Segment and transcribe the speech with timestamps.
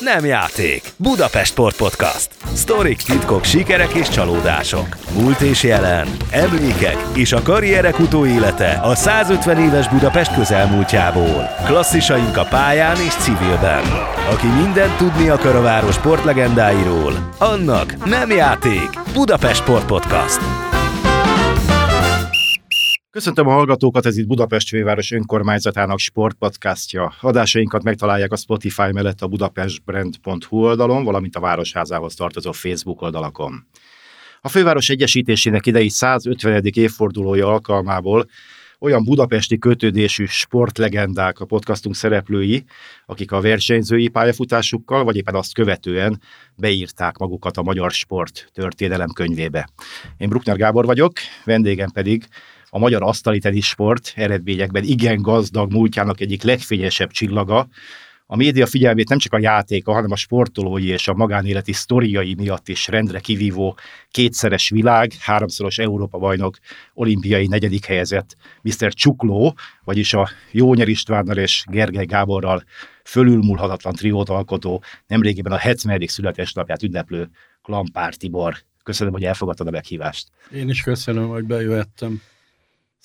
[0.00, 0.82] Nem játék.
[0.96, 2.28] Budapest Sport Podcast.
[2.52, 4.86] Sztorik, titkok, sikerek és csalódások.
[5.12, 6.16] Múlt és jelen.
[6.30, 11.48] Emlékek és a karrierek utóélete a 150 éves Budapest közelmúltjából.
[11.64, 13.82] Klasszisaink a pályán és civilben.
[14.30, 18.90] Aki mindent tudni akar a város sportlegendáiról, annak nem játék.
[19.12, 20.55] Budapest Sport Podcast.
[23.16, 27.14] Köszöntöm a hallgatókat, ez itt Budapest főváros önkormányzatának sportpodcastja.
[27.20, 33.66] Adásainkat megtalálják a Spotify mellett a budapestbrand.hu oldalon, valamint a Városházához tartozó Facebook oldalakon.
[34.40, 36.62] A főváros egyesítésének idei 150.
[36.64, 38.26] évfordulója alkalmából
[38.78, 42.64] olyan budapesti kötődésű sportlegendák a podcastunk szereplői,
[43.06, 46.20] akik a versenyzői pályafutásukkal, vagy éppen azt követően
[46.56, 49.68] beírták magukat a magyar sport történelem könyvébe.
[50.16, 51.12] Én Bruckner Gábor vagyok,
[51.44, 52.28] vendégem pedig
[52.76, 57.68] a magyar asztali sport eredményekben igen gazdag múltjának egyik legfényesebb csillaga,
[58.26, 62.68] a média figyelmét nem csak a játéka, hanem a sportolói és a magánéleti sztoriai miatt
[62.68, 63.76] is rendre kivívó
[64.10, 66.58] kétszeres világ, háromszoros Európa-bajnok,
[66.94, 68.92] olimpiai negyedik helyezett Mr.
[68.92, 72.64] Csukló, vagyis a Jónyer Istvánnal és Gergely Gáborral
[73.04, 76.06] fölülmúlhatatlan triót alkotó, nemrégiben a 70.
[76.06, 77.30] születésnapját ünneplő
[77.62, 78.56] Klampár Tibor.
[78.82, 80.28] Köszönöm, hogy elfogadtad a meghívást.
[80.54, 82.20] Én is köszönöm, hogy bejöttem.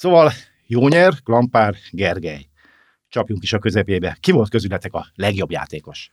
[0.02, 0.32] Szóval
[0.68, 2.46] Jónyer, Klampár, Gergely.
[3.10, 4.18] Csapjunk is a közepébe.
[4.20, 6.12] Ki volt közületek a legjobb játékos?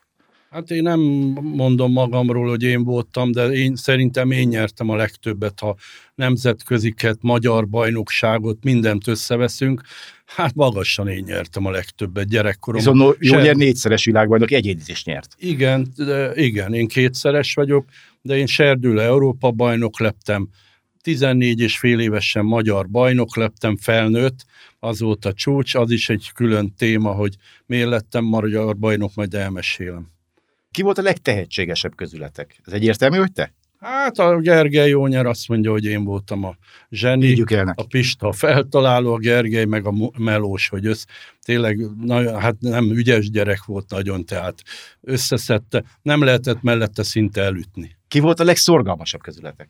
[0.51, 1.01] Hát én nem
[1.41, 5.77] mondom magamról, hogy én voltam, de én szerintem én nyertem a legtöbbet, ha
[6.15, 9.83] nemzetköziket, magyar bajnokságot, mindent összeveszünk.
[10.27, 12.81] Hát magasan én nyertem a legtöbbet gyerekkorom.
[12.81, 15.35] Viszont no, Jónyer négyszeres világbajnok egyénit is nyert.
[15.39, 17.85] Igen, de, igen, én kétszeres vagyok,
[18.23, 20.49] de én Serdül Európa bajnok lettem,
[21.09, 24.45] 14 és fél évesen magyar bajnok lettem, felnőtt,
[24.79, 27.35] az volt a csúcs, az is egy külön téma, hogy
[27.67, 30.11] miért lettem magyar bajnok, majd elmesélem.
[30.71, 32.61] Ki volt a legtehetségesebb közületek?
[32.67, 33.55] Ez egyértelmű, hogy te?
[33.79, 36.57] Hát a Gergely Jónyer azt mondja, hogy én voltam a
[36.91, 37.43] zseni,
[37.75, 41.05] a Pista feltaláló, a Gergely meg a melós, hogy össz,
[41.43, 44.63] tényleg na, hát nem ügyes gyerek volt nagyon, tehát
[45.01, 47.97] összeszedte, nem lehetett mellette szinte elütni.
[48.09, 49.69] Ki volt a legszorgalmasabb közületek?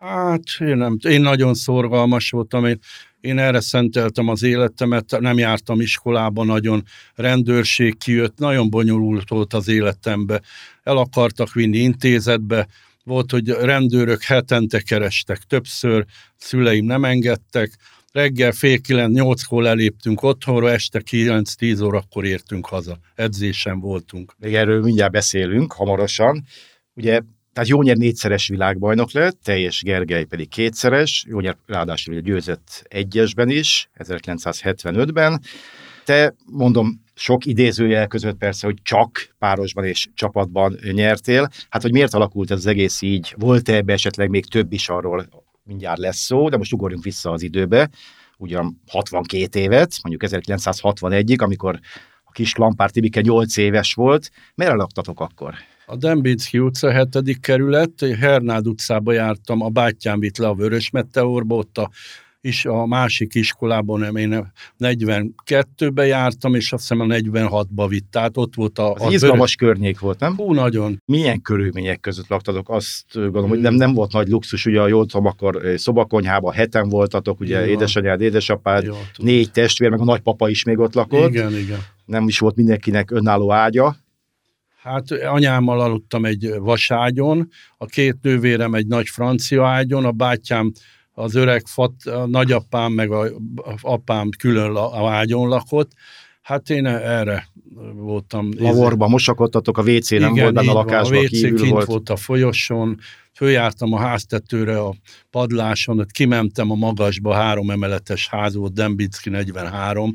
[0.00, 2.78] Hát én, nem, én nagyon szorgalmas voltam, én,
[3.20, 6.82] én erre szenteltem az életemet, nem jártam iskolába nagyon,
[7.14, 10.40] rendőrség kijött, nagyon bonyolult volt az életembe,
[10.82, 12.66] el akartak vinni intézetbe,
[13.04, 16.04] volt, hogy rendőrök hetente kerestek többször,
[16.36, 17.76] szüleim nem engedtek,
[18.12, 22.98] reggel fél kilenc, nyolckor leléptünk otthonra, este kilenc, tíz órakor értünk haza.
[23.14, 24.34] Edzésen voltunk.
[24.38, 26.44] Még erről mindjárt beszélünk hamarosan.
[26.94, 27.20] Ugye
[27.52, 35.40] tehát Jónyer négyszeres világbajnok lett, teljes Gergely pedig kétszeres, Jónyer ráadásul győzött egyesben is, 1975-ben.
[36.04, 41.48] Te, mondom, sok idézőjel között persze, hogy csak párosban és csapatban nyertél.
[41.68, 43.34] Hát, hogy miért alakult ez az egész így?
[43.38, 45.28] Volt-e ebbe esetleg még több is arról
[45.62, 47.90] mindjárt lesz szó, de most ugorjunk vissza az időbe,
[48.36, 51.80] ugyan 62 évet, mondjuk 1961-ig, amikor
[52.24, 54.30] a kis Lampár Tibike 8 éves volt.
[54.54, 55.54] Merre laktatok akkor?
[55.90, 57.40] A Dembinski utca 7.
[57.40, 61.90] kerület, Hernád utcába jártam, a bátyám vitt le a Vörös Meteorba, ott a
[62.42, 68.10] is a másik iskolában én 42-be jártam, és azt hiszem a 46-ba vitt.
[68.10, 68.92] Tehát ott volt a...
[68.92, 69.74] Az, az izgalmas vörös...
[69.74, 70.36] környék volt, nem?
[70.36, 71.02] Hú, nagyon.
[71.04, 72.68] Milyen körülmények között laktatok?
[72.68, 77.40] Azt gondolom, hogy nem, nem volt nagy luxus, ugye, jól tudom, akkor szobakonyhában heten voltatok,
[77.40, 77.68] ugye igen.
[77.68, 81.28] édesanyád, édesapád, Jó, négy testvér, meg a nagypapa is még ott lakott.
[81.28, 81.78] Igen, igen.
[82.04, 83.96] Nem is volt mindenkinek önálló ágya.
[84.82, 87.48] Hát anyámmal aludtam egy vaságyon,
[87.78, 90.72] a két nővérem egy nagy francia ágyon, a bátyám
[91.12, 93.24] az öreg fat, a nagyapám meg a,
[93.56, 95.90] a apám külön a ágyon lakott.
[96.42, 97.48] Hát én erre
[97.94, 98.48] voltam.
[98.56, 101.86] Lavorba mosakodtatok, a WC nem volt benne a lakásban, a WC kívül kint volt.
[101.86, 102.98] volt a folyosón,
[103.32, 104.94] följártam a háztetőre a
[105.30, 110.14] padláson, ott kimentem a magasba, három emeletes ház volt, Dembicki 43,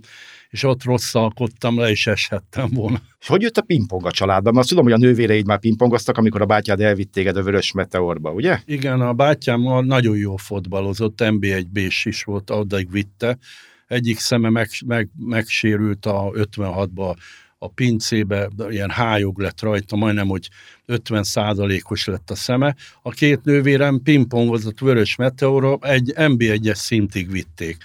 [0.56, 3.02] és ott rosszalkodtam, le is eshettem volna.
[3.20, 4.54] És hogy jött a pingpong a családban?
[4.54, 7.72] Mert azt tudom, hogy a nővéreid már pingpongoztak, amikor a bátyád elvitt téged a Vörös
[7.72, 8.60] Meteorba, ugye?
[8.66, 13.38] Igen, a bátyám nagyon jó fotbalozott, NB1 b is volt, odaig vitte.
[13.88, 17.16] Egyik szeme meg, meg, megsérült a 56-ba
[17.58, 20.50] a pincébe, ilyen hájog lett rajta, majdnem, hogy
[20.86, 22.76] 50 százalékos lett a szeme.
[23.02, 27.78] A két nővérem pingpongozott Vörös Meteorra, egy NB1-es szintig vitték.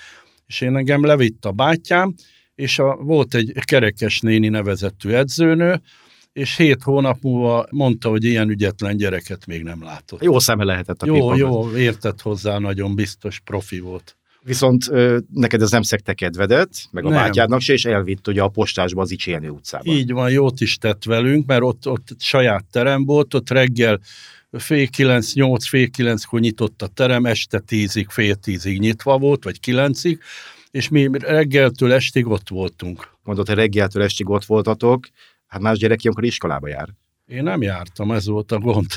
[0.47, 2.15] És én engem levitt a bátyám,
[2.61, 5.81] és a, volt egy kerekes néni nevezetű edzőnő,
[6.33, 10.23] és hét hónap múlva mondta, hogy ilyen ügyetlen gyereket még nem látott.
[10.23, 14.17] Jó szeme lehetett a Jó, jó, értett hozzá, nagyon biztos profi volt.
[14.43, 17.19] Viszont ö, neked ez nem szekte kedvedet, meg a Nem.
[17.19, 19.93] bátyádnak se, és elvitt ugye a postásba az Icsélni utcába.
[19.93, 24.01] Így van, jót is tett velünk, mert ott, ott saját terem volt, ott reggel
[24.51, 29.61] fél kilenc, nyolc, fél kilenckor nyitott a terem, este tízig, fél tízig nyitva volt, vagy
[29.61, 30.21] kilencig,
[30.71, 33.09] és mi reggeltől estig ott voltunk.
[33.23, 35.07] Mondod, hogy reggeltől estig ott voltatok,
[35.47, 36.89] hát más gyerek ilyenkor iskolába jár.
[37.27, 38.91] Én nem jártam, ez volt a gond.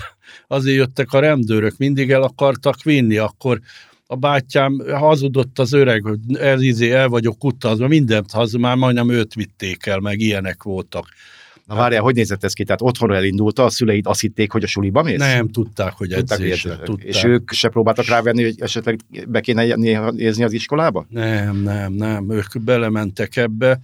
[0.48, 3.60] Azért jöttek a rendőrök, mindig el akartak vinni, akkor
[4.06, 9.10] a bátyám hazudott az öreg, hogy el, izé, el vagyok utazva, mindent hazud, már majdnem
[9.10, 11.08] őt vitték el, meg ilyenek voltak.
[11.66, 12.64] Na várjál, hogy nézett ez ki?
[12.64, 15.20] Tehát otthonról elindulta, a szüleid azt hitték, hogy a suliba mész?
[15.20, 16.78] Nem, tudták, hogy Tudták, hogy edzésre.
[16.78, 17.08] Tudták.
[17.08, 19.76] És ők se próbáltak rávenni, hogy esetleg be kéne
[20.12, 21.06] nézni az iskolába?
[21.10, 23.80] Nem, nem, nem, ők belementek ebbe.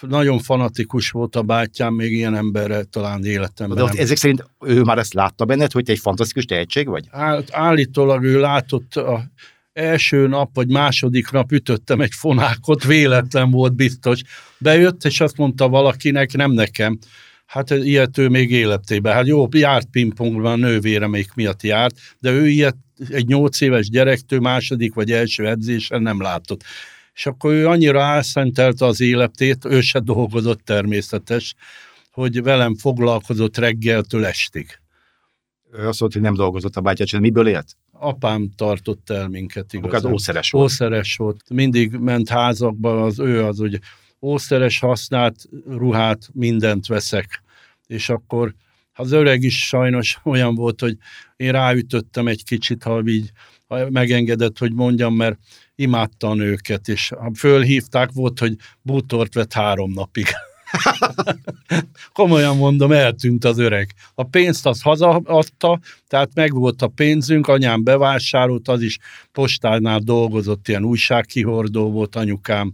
[0.00, 3.76] Nagyon fanatikus volt a bátyám, még ilyen emberre talán életemben.
[3.76, 7.06] De ott ezek szerint ő már ezt látta benned, hogy te egy fantasztikus tehetség vagy?
[7.10, 9.24] Áll, állítólag ő látott a
[9.72, 14.20] első nap, vagy második nap ütöttem egy fonákot, véletlen volt biztos.
[14.58, 16.98] Bejött, és azt mondta valakinek, nem nekem,
[17.46, 19.12] hát ilyet ő még életében.
[19.12, 22.76] Hát jó, járt pingpongban, a nővére még miatt járt, de ő ilyet
[23.08, 26.64] egy nyolc éves gyerektől második vagy első edzésen nem látott.
[27.14, 31.54] És akkor ő annyira álszentelte az életét, ő se dolgozott természetes,
[32.10, 34.78] hogy velem foglalkozott reggeltől estig.
[35.72, 37.20] Ő azt mondta, hogy nem dolgozott a sem.
[37.20, 37.76] miből élt?
[38.02, 40.12] Apám tartott el minket igazán.
[40.12, 40.64] ószeres volt.
[40.64, 41.42] Ószeres volt.
[41.50, 43.78] Mindig ment házakba, az ő az, hogy
[44.20, 45.36] ószeres használt
[45.66, 47.42] ruhát, mindent veszek.
[47.86, 48.54] És akkor
[48.94, 50.96] az öreg is sajnos olyan volt, hogy
[51.36, 53.30] én ráütöttem egy kicsit, ha így
[53.66, 55.38] ha megengedett, hogy mondjam, mert
[55.74, 60.26] imádta a nőket, és fölhívták, volt, hogy bútort vett három napig.
[62.12, 63.94] Komolyan mondom, eltűnt az öreg.
[64.14, 68.98] A pénzt azt hazaadta, tehát megvolt a pénzünk, anyám bevásárolt, az is
[69.32, 72.72] postánál dolgozott, ilyen újságkihordó volt anyukám.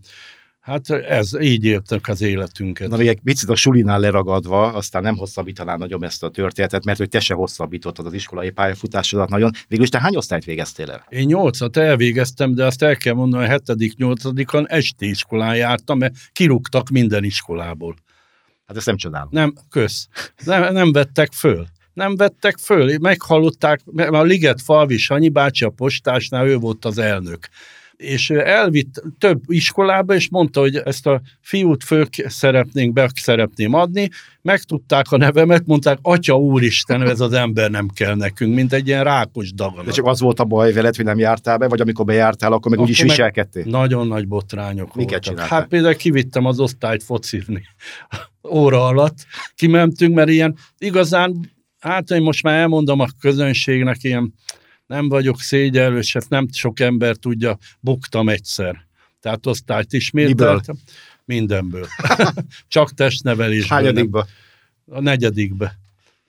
[0.66, 2.88] Hát ez, így éltük az életünket.
[2.88, 6.98] Na még egy picit a sulinál leragadva, aztán nem hosszabbítanám nagyon ezt a történetet, mert
[6.98, 9.50] hogy te se hosszabbítottad az iskolai pályafutásodat nagyon.
[9.68, 11.06] Végülis te hány osztályt végeztél el?
[11.08, 15.98] Én nyolcat elvégeztem, de azt el kell mondani, hogy a hetedik, nyolcadikon esti iskolán jártam,
[15.98, 17.96] mert kirúgtak minden iskolából.
[18.66, 19.28] Hát ezt nem csodálom.
[19.30, 20.08] Nem, kösz.
[20.44, 21.66] Nem, nem vettek föl.
[21.92, 22.98] Nem vettek föl.
[22.98, 27.48] Meghallották, mert a Liget Falvi Sanyi bácsi a postásnál, ő volt az elnök.
[27.96, 34.08] És elvitt több iskolába, és mondta, hogy ezt a fiút föl szeretnénk, be szeretném adni.
[34.42, 39.04] Megtudták a nevemet, mondták, atya úristen, ez az ember nem kell nekünk, mint egy ilyen
[39.04, 39.84] rákos daganat.
[39.84, 42.70] De csak az volt a baj veled, hogy nem jártál be, vagy amikor bejártál, akkor
[42.70, 43.64] meg Akkor úgyis meg- viselkedtél.
[43.66, 45.22] Nagyon nagy botrányok Miket voltak.
[45.22, 45.58] csináltál?
[45.58, 47.62] Hát például kivittem az osztályt focizni
[48.62, 49.16] óra alatt.
[49.54, 54.34] Kimentünk, mert ilyen igazán, hát én most már elmondom a közönségnek, ilyen
[54.86, 58.86] nem vagyok szégyellős, ezt nem sok ember tudja, buktam egyszer.
[59.20, 60.76] Tehát osztályt ismételtem.
[61.24, 61.86] Mindenből.
[62.68, 63.78] Csak testnevelésből.
[63.78, 64.26] nem Hányadikba?
[64.86, 65.78] a negyedikbe.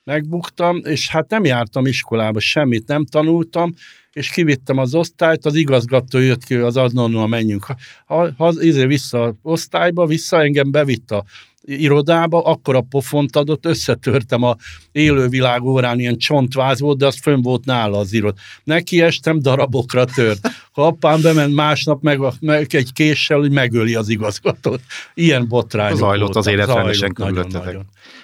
[0.04, 3.74] Megbuktam, és hát nem jártam iskolába, semmit nem tanultam,
[4.18, 7.66] és kivittem az osztályt, az igazgató jött ki, az azonnal menjünk.
[8.06, 11.24] Ha, ha, izé vissza az osztályba, vissza engem bevitt a
[11.62, 14.56] irodába, akkor a pofont adott, összetörtem a
[14.92, 18.38] élővilág órán, ilyen csontváz volt, de az fönn volt nála az irod.
[18.64, 20.50] Neki estem, darabokra tört.
[20.72, 24.81] Ha apám bement másnap meg, meg egy késsel, hogy megöli az igazgatót.
[25.14, 27.78] Ilyen botrányok Zajlott az élet rendesen körülöttetek.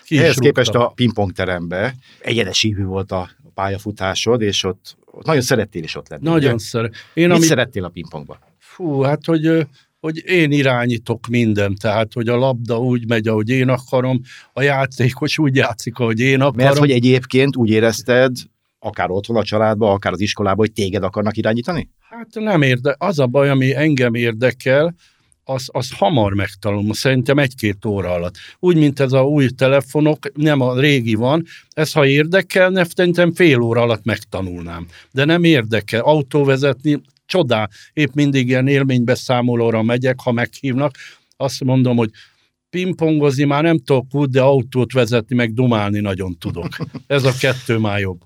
[0.07, 6.09] Ehhez képest a pingpongterembe egyenes hívű volt a pályafutásod, és ott nagyon szerettél is ott
[6.09, 6.23] lenni.
[6.23, 6.93] Nagyon szeret.
[7.13, 8.39] Én Mit amit, szerettél a pingpongba?
[8.73, 9.67] fú, hát, hogy,
[9.99, 14.21] hogy én irányítok mindent, tehát, hogy a labda úgy megy, ahogy én akarom,
[14.53, 16.65] a játékos úgy játszik, ahogy én akarom.
[16.65, 18.35] Mert hogy egyébként úgy érezted,
[18.79, 21.89] akár otthon a családban, akár az iskolában, hogy téged akarnak irányítani?
[21.99, 24.95] Hát nem érde, az a baj, ami engem érdekel,
[25.43, 28.35] az, az hamar megtalálom, szerintem egy-két óra alatt.
[28.59, 33.59] Úgy, mint ez a új telefonok, nem a régi van, ez ha érdekelne, szerintem fél
[33.59, 34.87] óra alatt megtanulnám.
[35.11, 40.95] De nem érdekel, autóvezetni, csodál, épp mindig ilyen élménybeszámolóra megyek, ha meghívnak,
[41.37, 42.09] azt mondom, hogy
[42.69, 46.67] pingpongozni már nem tudok úgy, de autót vezetni, meg dumálni nagyon tudok.
[47.07, 48.21] Ez a kettő már jobb.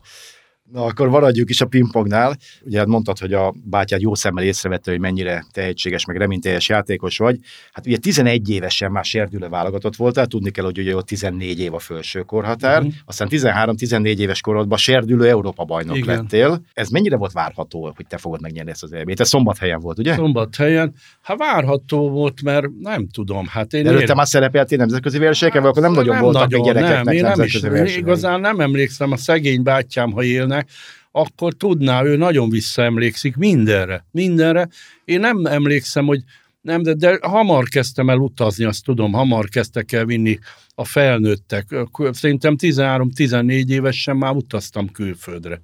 [0.72, 2.38] Na, akkor maradjuk is a pingpongnál.
[2.62, 7.18] Ugye hát mondtad, hogy a bátyád jó szemmel észrevette, hogy mennyire tehetséges, meg reményteljes játékos
[7.18, 7.40] vagy.
[7.72, 11.74] Hát ugye 11 évesen már serdülő válogatott voltál, tudni kell, hogy ugye ott 14 év
[11.74, 12.90] a felső korhatár, Mhm.
[13.06, 16.16] aztán 13-14 éves korodban serdülő Európa bajnok Igen.
[16.16, 16.62] lettél.
[16.74, 19.20] Ez mennyire volt várható, hogy te fogod megnyerni ezt az eredményt?
[19.20, 20.14] Ez szombathelyen volt, ugye?
[20.16, 25.18] Szombathelyen, hát várható volt, mert nem tudom, hát én De előtte ér- már szerepeltél nemzetközi
[25.18, 28.60] versenyeken, vagy akkor nem nagyon voltak még nagyon, gyerekeknek nem, én nem is, igazán nem
[28.60, 30.24] emlékszem, a szegény bátyám, ha
[30.58, 30.70] élnek,
[31.12, 34.68] akkor tudná, ő nagyon visszaemlékszik mindenre, mindenre.
[35.06, 36.24] Én nem emlékszem, hogy
[36.62, 40.40] nem, de, de hamar kezdtem el utazni, azt tudom, hamar kezdtek el vinni
[40.76, 41.76] a felnőttek.
[42.12, 45.62] Szerintem 13-14 évesen már utaztam külföldre.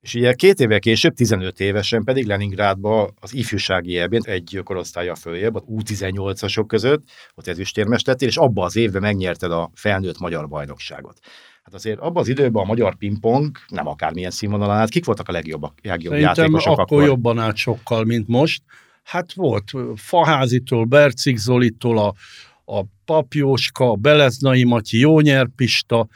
[0.00, 5.54] És ugye két évvel később, 15 évesen pedig Leningrádba az ifjúsági ebén egy korosztálya följebb,
[5.54, 7.02] a U18-asok között,
[7.34, 11.18] ott ezüstérmes lettél, és abban az évben megnyerted a felnőtt magyar bajnokságot.
[11.66, 15.32] Hát azért abban az időben a magyar pingpong nem akármilyen színvonalán, hát kik voltak a
[15.32, 17.04] legjobbak, legjobb Szerintem játékosok akkor, akkor?
[17.04, 18.62] jobban állt sokkal, mint most.
[19.02, 22.14] Hát volt Faházitól, Bercik Zolitól, a,
[22.64, 26.08] a Papjóska, a Beleznai Matyi, Jónyer Pista,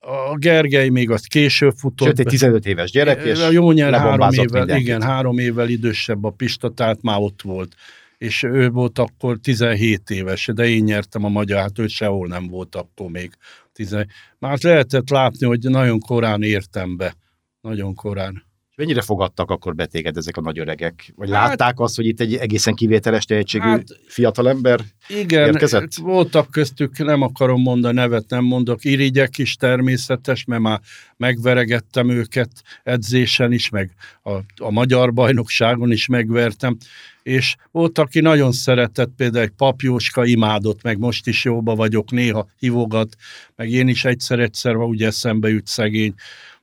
[0.00, 2.06] a Gergely még azt később futott.
[2.06, 2.30] Sőt, egy be.
[2.30, 4.86] 15 éves gyerek, és a Jónyer három évvel, mindenkit.
[4.86, 7.74] igen, három évvel idősebb a Pista, tehát már ott volt.
[8.18, 12.46] És ő volt akkor 17 éves, de én nyertem a magyar, hát ő sehol nem
[12.46, 13.30] volt akkor még.
[13.76, 13.96] 10,
[14.38, 17.14] már lehetett látni, hogy nagyon korán értem be.
[17.60, 18.44] Nagyon korán.
[18.76, 21.12] És mennyire fogadtak akkor betéged ezek a nagy öregek?
[21.14, 24.80] Vagy Hát- látták azt, hogy itt egy egészen kivételes tehetségű Hát- fiatalember?
[25.08, 25.94] Igen, Érkezett?
[25.94, 30.80] voltak köztük, nem akarom mondani, nevet nem mondok, irigyek is természetes, mert már
[31.16, 32.50] megveregettem őket
[32.82, 33.90] edzésen is, meg
[34.22, 36.76] a, a magyar bajnokságon is megvertem,
[37.22, 42.48] és volt, aki nagyon szeretett, például egy papjóska imádott, meg most is jóba vagyok, néha
[42.58, 43.16] hívogat,
[43.54, 46.14] meg én is egyszer-egyszer, ugye eszembe jut szegény,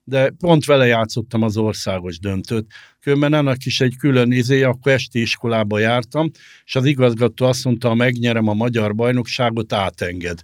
[0.04, 2.66] de pont vele játszottam az országos döntőt.
[3.00, 6.32] Különben annak is egy külön izé, akkor esti iskolába jártam,
[6.66, 10.40] és az igazgató azt mondta, ha megnyerem a magyar bajnokságot, átenged.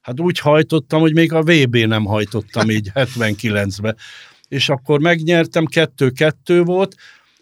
[0.00, 3.94] Hát úgy hajtottam, hogy még a VB nem hajtottam így 79-be.
[4.48, 6.94] És akkor megnyertem, kettő-kettő volt,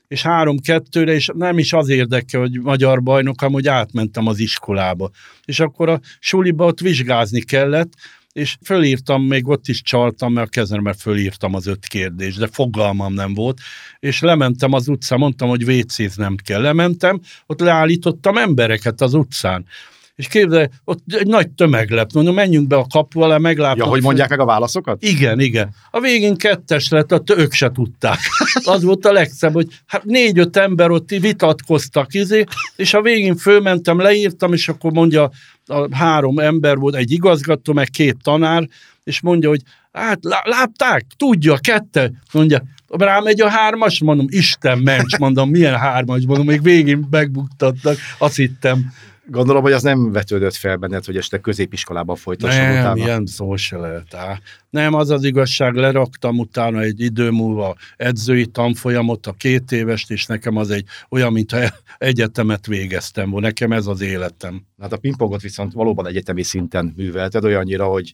[0.08, 5.10] és három-kettőre, és nem is az érdekel, hogy magyar bajnok, hanem hogy átmentem az iskolába.
[5.44, 7.92] És akkor a suliba ott vizsgázni kellett,
[8.32, 13.12] és fölírtam, még ott is csaltam, mert a kezemre fölírtam az öt kérdést, de fogalmam
[13.12, 13.58] nem volt,
[13.98, 16.60] és lementem az utcán, mondtam, hogy wc nem kell.
[16.60, 19.66] Lementem, ott leállítottam embereket az utcán.
[20.14, 23.78] És képzelj, ott egy nagy tömeg lett, mondom, menjünk be a kapu alá, meglátom.
[23.78, 25.02] Ja, hogy mondják meg a válaszokat?
[25.02, 25.74] Igen, igen.
[25.90, 28.18] A végén kettes lett, a ők se tudták.
[28.64, 32.44] Az volt a legszebb, hogy hát négy-öt ember ott vitatkoztak, izé,
[32.76, 35.30] és a végén fölmentem, leírtam, és akkor mondja,
[35.66, 38.68] a három ember volt, egy igazgató, meg két tanár,
[39.04, 39.62] és mondja, hogy
[39.92, 46.22] hát lá- látták, tudja, kette, mondja, rámegy a hármas, mondom, Isten ments, mondom, milyen hármas,
[46.26, 48.92] mondom, még végén megbuktattak, azt hittem.
[49.30, 52.96] Gondolom, hogy az nem vetődött fel benned, hogy este középiskolában folytassam Nem, utána.
[52.96, 54.14] ilyen szó se lehet.
[54.14, 54.38] Á.
[54.70, 60.26] Nem, az az igazság, leraktam utána egy idő múlva edzői tanfolyamot, a két évest, és
[60.26, 61.68] nekem az egy olyan, mintha
[61.98, 63.46] egyetemet végeztem volna.
[63.46, 64.66] Nekem ez az életem.
[64.80, 68.12] Hát a pingpongot viszont valóban egyetemi szinten művelted, olyannyira, hogy,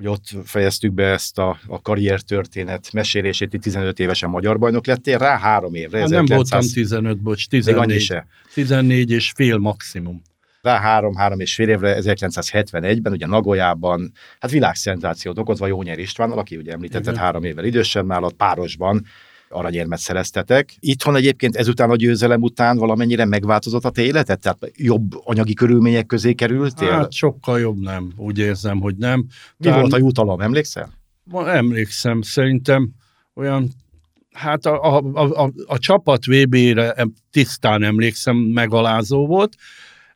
[0.00, 5.18] hogy ott fejeztük be ezt a, a karriertörténet mesélését, itt 15 évesen magyar bajnok lettél,
[5.18, 5.98] rá három évre.
[5.98, 8.26] Hát nem 1900 voltam 15, bocs, Még annyi 14, se.
[8.54, 10.22] 14 és fél maximum.
[10.62, 16.72] Rá három-három és fél évre 1971-ben, ugye Nagoyában, hát világszenzációt okozva Jónyer Istvánnal, aki ugye
[16.72, 17.24] említetted Igen.
[17.24, 19.06] három évvel idősebb nálad, párosban
[19.50, 20.74] aranyérmet szereztetek.
[20.80, 24.38] Itthon egyébként ezután a győzelem után valamennyire megváltozott a te életed?
[24.40, 26.90] Tehát jobb anyagi körülmények közé kerültél?
[26.90, 29.26] Hát sokkal jobb nem, úgy érzem, hogy nem.
[29.56, 30.92] Mi volt a jutalom, emlékszel?
[31.24, 32.90] Ma emlékszem, szerintem
[33.34, 33.68] olyan,
[34.32, 39.56] hát a, a, a, a, a csapat VB-re tisztán emlékszem, megalázó volt.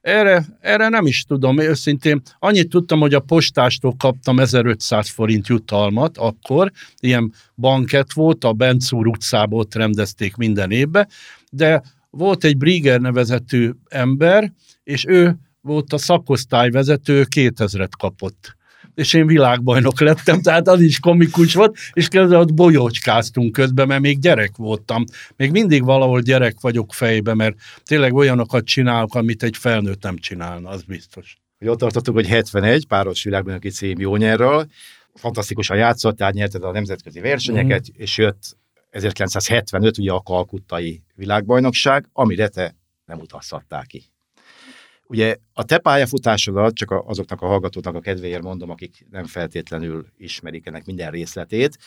[0.04, 2.22] Erre, erre nem is tudom, őszintén.
[2.38, 6.70] Annyit tudtam, hogy a postástól kaptam 1500 forint jutalmat akkor,
[7.00, 11.08] ilyen banket volt, a Bencúr utcából ott rendezték minden évben,
[11.50, 18.56] de volt egy Brieger nevezetű ember, és ő volt a szakosztályvezető, 2000-et kapott
[18.94, 24.00] és én világbajnok lettem, tehát az is komikus volt, és közben ott bolyócskáztunk közben, mert
[24.00, 25.04] még gyerek voltam.
[25.36, 30.68] Még mindig valahol gyerek vagyok fejbe, mert tényleg olyanokat csinálok, amit egy felnőtt nem csinálna,
[30.68, 31.36] az biztos.
[31.58, 34.66] Hogy ott tartottuk, hogy 71, páros világbajnoki cím Jónyerről,
[35.14, 38.00] fantasztikusan játszottál, nyerted a nemzetközi versenyeket, mm.
[38.00, 38.56] és jött
[38.90, 44.13] 1975, ugye a kalkuttai világbajnokság, amire te nem utazhattál ki.
[45.06, 50.66] Ugye a te pályafutásodat, csak azoknak a hallgatóknak a kedvéért mondom, akik nem feltétlenül ismerik
[50.66, 51.78] ennek minden részletét,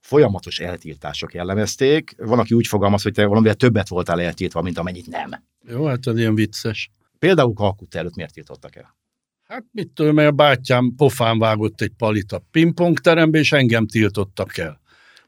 [0.00, 2.14] folyamatos eltiltások jellemezték.
[2.16, 5.30] Van, aki úgy fogalmaz, hogy te valamivel többet voltál eltiltva, mint amennyit nem.
[5.68, 6.90] Jó, hát az ilyen vicces.
[7.18, 8.96] Például Kalkutta előtt miért tiltottak el?
[9.42, 14.58] Hát mit tudom, mert a bátyám pofán vágott egy palit a pingpongterembe, és engem tiltottak
[14.58, 14.80] el.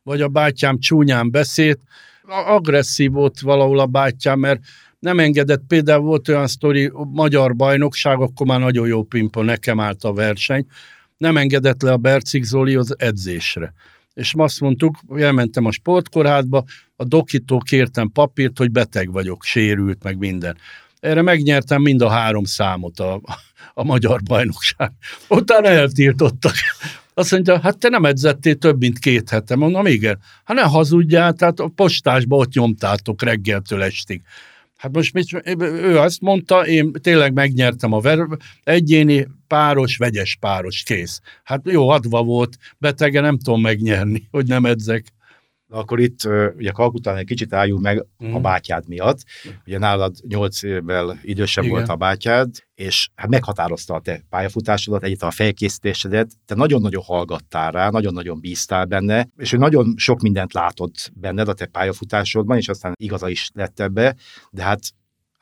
[0.02, 1.80] Vagy a bátyám csúnyán beszélt,
[2.26, 4.60] agresszív volt valahol a bátyám, mert
[5.04, 10.04] nem engedett, például volt olyan sztori, magyar bajnokság, akkor már nagyon jó pingpong, nekem állt
[10.04, 10.66] a verseny,
[11.16, 13.72] nem engedett le a Bercik Zoli az edzésre.
[14.14, 16.64] és azt mondtuk, elmentem a sportkorházba,
[16.96, 20.56] a dokitól kértem papírt, hogy beteg vagyok, sérült, meg minden.
[21.00, 23.20] Erre megnyertem mind a három számot a,
[23.74, 24.92] a magyar bajnokság.
[25.28, 26.54] Utána eltiltottak.
[27.14, 29.56] Azt mondja, hát te nem edzettél több, mint két hete.
[29.56, 30.18] Mondom, igen.
[30.44, 34.22] Hát ne hazudjál, tehát a postásba ott nyomtátok reggeltől estig.
[34.84, 38.26] Hát most mit, ő azt mondta, én tényleg megnyertem a ver,
[38.64, 41.20] egyéni páros, vegyes páros, kész.
[41.44, 45.12] Hát jó, adva volt, betege nem tudom megnyerni, hogy nem edzek.
[45.74, 46.18] Akkor itt
[46.56, 48.34] ugye Kalkután egy kicsit álljunk meg mm.
[48.34, 49.18] a bátyád miatt.
[49.66, 51.76] Ugye nálad nyolc évvel idősebb Igen.
[51.76, 57.70] volt a bátyád, és hát meghatározta a te pályafutásodat, egyet a felkészítésedet, te nagyon-nagyon hallgattál
[57.70, 62.68] rá, nagyon-nagyon bíztál benne, és hogy nagyon sok mindent látott benned a te pályafutásodban, és
[62.68, 64.16] aztán igaza is lett ebbe,
[64.50, 64.80] de hát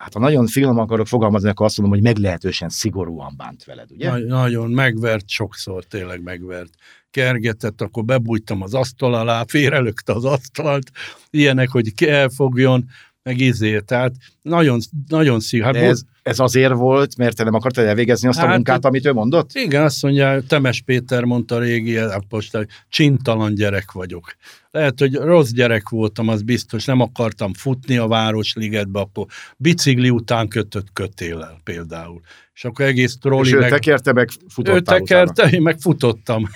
[0.03, 4.11] hát ha nagyon finom akarok fogalmazni, akkor azt mondom, hogy meglehetősen szigorúan bánt veled, ugye?
[4.11, 6.71] Nagy, nagyon, megvert sokszor, tényleg megvert.
[7.13, 10.91] Kergetett, akkor bebújtam az asztal alá, félrelökte az asztalt,
[11.31, 12.85] ilyenek, hogy elfogjon,
[13.23, 15.63] meg izé, tehát nagyon, nagyon szív.
[15.63, 19.07] Hát ez, ez azért volt, mert te nem akartad elvégezni azt hát, a munkát, amit
[19.07, 19.51] ő mondott?
[19.53, 24.37] Igen, azt mondja, Temes Péter mondta régi posta, hogy csintalan gyerek vagyok.
[24.71, 29.27] Lehet, hogy rossz gyerek voltam, az biztos, nem akartam futni a Városligetbe, akkor
[29.57, 32.21] bicikli után kötött kötélel például.
[32.55, 33.71] És akkor egész trolli És ő meg...
[33.71, 35.51] tekerte, meg futottál Ő tekerte, utána.
[35.51, 36.49] én meg futottam.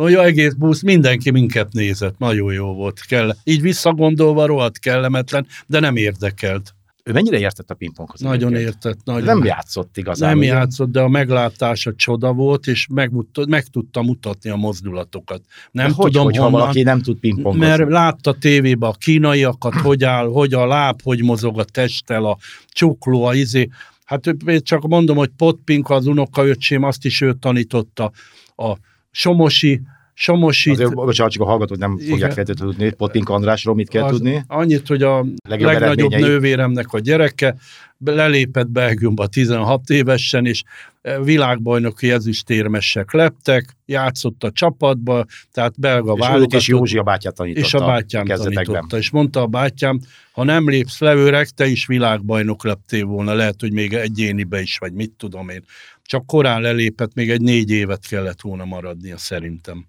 [0.00, 3.00] Olyan egész busz, mindenki minket nézett, nagyon jó volt.
[3.00, 3.34] Kell.
[3.44, 6.74] Így visszagondolva rohadt kellemetlen, de nem érdekelt.
[7.04, 8.20] Ő mennyire értett a pingponghoz?
[8.20, 8.84] Nagyon egyébként?
[8.84, 9.04] értett.
[9.04, 9.24] Nagyon.
[9.24, 10.28] Nem játszott igazán.
[10.28, 10.46] Nem ugye?
[10.46, 13.10] játszott, de a meglátása csoda volt, és meg,
[13.48, 15.42] meg tudta mutatni a mozdulatokat.
[15.70, 17.66] Nem de hogy, tudom, hogy, honnan, valaki nem tud pingpongozni?
[17.66, 22.36] Mert látta tévébe a kínaiakat, hogy áll, hogy a láb, hogy mozog a testtel, a
[22.68, 23.68] csukló, a izé.
[24.04, 28.10] Hát csak mondom, hogy potpink az unokaöcsém, azt is ő tanította.
[28.56, 28.76] A
[29.10, 29.80] Somosi,
[30.20, 30.70] Somosi.
[30.70, 32.10] Azért, bocsánat, csak a hallgatók nem igen.
[32.10, 34.44] fogják feltétlenül tudni, Potpink Andrásról mit kell az, tudni.
[34.46, 37.56] Annyit, hogy a Legjobb legnagyobb nővéremnek a gyereke
[38.04, 40.62] lelépett Belgiumba 16 évesen, és
[41.02, 46.60] e, világbajnoki ezüstérmesek leptek, játszott a csapatba, tehát belga válogatott.
[46.60, 47.66] És Józsi a bátyát tanította.
[47.66, 48.96] És a bátyám tanította.
[48.96, 50.00] És mondta a bátyám,
[50.32, 54.78] ha nem lépsz le öreg, te is világbajnok leptél volna, lehet, hogy még egyénibe is,
[54.78, 55.64] vagy mit tudom én.
[56.10, 59.86] Csak korán lelépett, még egy négy évet kellett volna maradnia szerintem.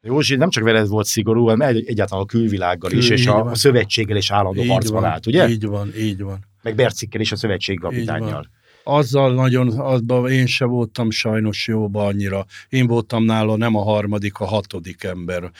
[0.00, 3.44] Józsi nem csak veled volt szigorú, hanem egy, egyáltalán a külvilággal Kül, is, és a,
[3.44, 5.48] a szövetséggel is állandó így harcban van, állt, ugye?
[5.48, 6.38] Így van, így van.
[6.62, 8.50] Meg Bercikkel is a szövetségkapitányjal.
[8.84, 12.46] Azzal nagyon, azban én se voltam sajnos jóba annyira.
[12.68, 15.50] Én voltam nála nem a harmadik, a hatodik ember.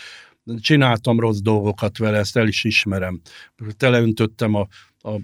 [0.60, 3.20] Csináltam rossz dolgokat vele, ezt el is ismerem.
[3.76, 4.66] Teleöntöttem a,
[5.06, 5.20] a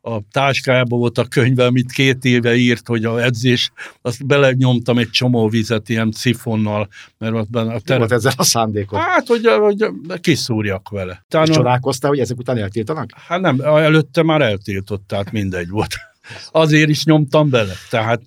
[0.00, 3.70] a táskájában volt a könyve, amit két éve írt, hogy a edzés,
[4.02, 7.98] azt belenyomtam egy csomó vizet ilyen szifonnal, mert ott benne a ter...
[7.98, 8.98] volt ezzel a szándékot?
[9.00, 9.86] Hát, hogy, hogy
[10.20, 11.24] kiszúrjak vele.
[11.28, 13.10] Talán És csodálkoztál, hogy ezek után eltiltanak?
[13.26, 15.94] Hát nem, előtte már eltiltott, tehát mindegy volt.
[16.50, 17.72] Azért is nyomtam bele.
[17.90, 18.22] Tehát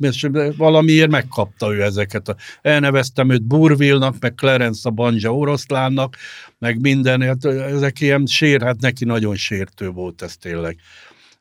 [0.58, 2.36] valamiért megkapta ő ezeket.
[2.62, 6.16] Elneveztem őt Burvilnak, meg Clarence a Banja oroszlánnak,
[6.60, 7.22] meg minden.
[7.22, 10.78] Hát ezek ilyen sér, hát neki nagyon sértő volt ez tényleg.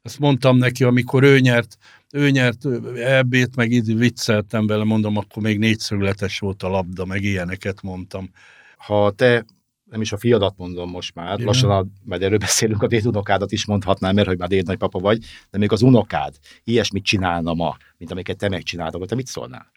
[0.03, 1.77] Ezt mondtam neki, amikor ő nyert,
[2.13, 7.23] ő nyert EB-t, meg így vicceltem vele, mondom, akkor még négyszögletes volt a labda, meg
[7.23, 8.31] ilyeneket mondtam.
[8.77, 9.45] Ha te
[9.91, 11.47] nem is a fiadat mondom most már, Igen.
[11.47, 15.59] lassan, a, majd erről beszélünk, a dédunokádat is mondhatnám, mert hogy már dédnagypapa vagy, de
[15.59, 19.73] még az unokád ilyesmit csinálna ma, mint amiket te megcsináltad, te mit szólnál?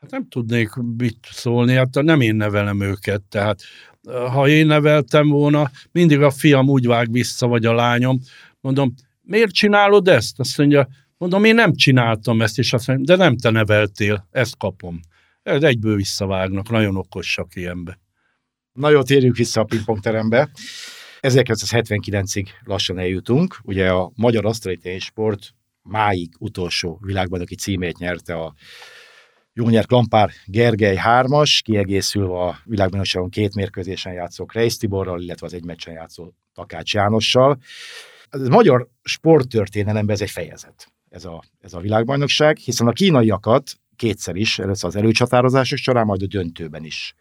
[0.00, 3.60] Hát nem tudnék mit szólni, hát nem én nevelem őket, tehát
[4.32, 8.18] ha én neveltem volna, mindig a fiam úgy vág vissza, vagy a lányom,
[8.60, 10.40] mondom, miért csinálod ezt?
[10.40, 10.88] Azt mondja,
[11.18, 15.00] mondom, én nem csináltam ezt, és azt mondja, de nem te neveltél, ezt kapom.
[15.42, 18.01] Ez egyből visszavágnak, nagyon okosak ilyenbe.
[18.72, 20.50] Na jó, térjünk vissza a pingpongterembe.
[21.20, 23.58] 1979-ig lassan eljutunk.
[23.62, 28.54] Ugye a Magyar Asztali Sport máig utolsó világbajnoki címét nyerte a
[29.52, 35.64] Jónyer Klampár Gergely hármas, kiegészülve a világbajnokságon két mérkőzésen játszó Kreisz Tiborral, illetve az egy
[35.64, 37.58] meccsen játszó Takács Jánossal
[38.32, 44.36] a magyar sporttörténelemben ez egy fejezet, ez a, ez a világbajnokság, hiszen a kínaiakat kétszer
[44.36, 47.14] is, először az előcsatározások során, majd a döntőben is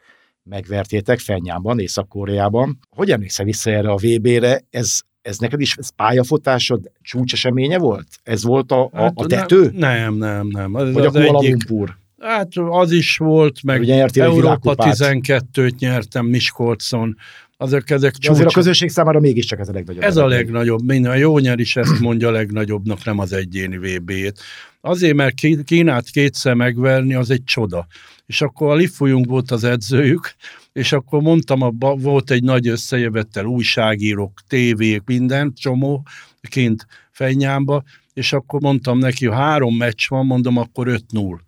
[0.43, 2.80] megvertétek Fenyában, Észak-Koreában.
[2.89, 4.62] Hogy emlékszel vissza erre a VB-re?
[4.69, 8.08] Ez, ez neked is ez pályafotásod csúcseseménye volt?
[8.23, 9.71] Ez volt a, a, hát a tető?
[9.73, 10.75] Nem, nem, nem.
[10.75, 11.97] Ez Vagy az a Kuala egyik, Lumpur?
[12.19, 17.17] Hát az is volt, meg Ugye Európa 12-t nyertem Miskolcon,
[17.62, 20.04] Azok, ezek De azért a közösség számára mégiscsak ez a legnagyobb.
[20.04, 21.12] Ez a legnagyobb, minden.
[21.12, 24.39] A Jónyer is ezt mondja a legnagyobbnak, nem az egyéni VB-t.
[24.82, 27.88] Azért, mert Kínát kétszer megverni, az egy csoda.
[28.26, 30.36] És akkor a Lifujunk volt az edzőjük,
[30.74, 36.06] és akkor mondtam, a, volt egy nagy összejövettel, újságírók, tévék, minden, csomó,
[36.50, 41.39] kint Fenyámba, és akkor mondtam neki, ha három meccs van, mondom, akkor 5-0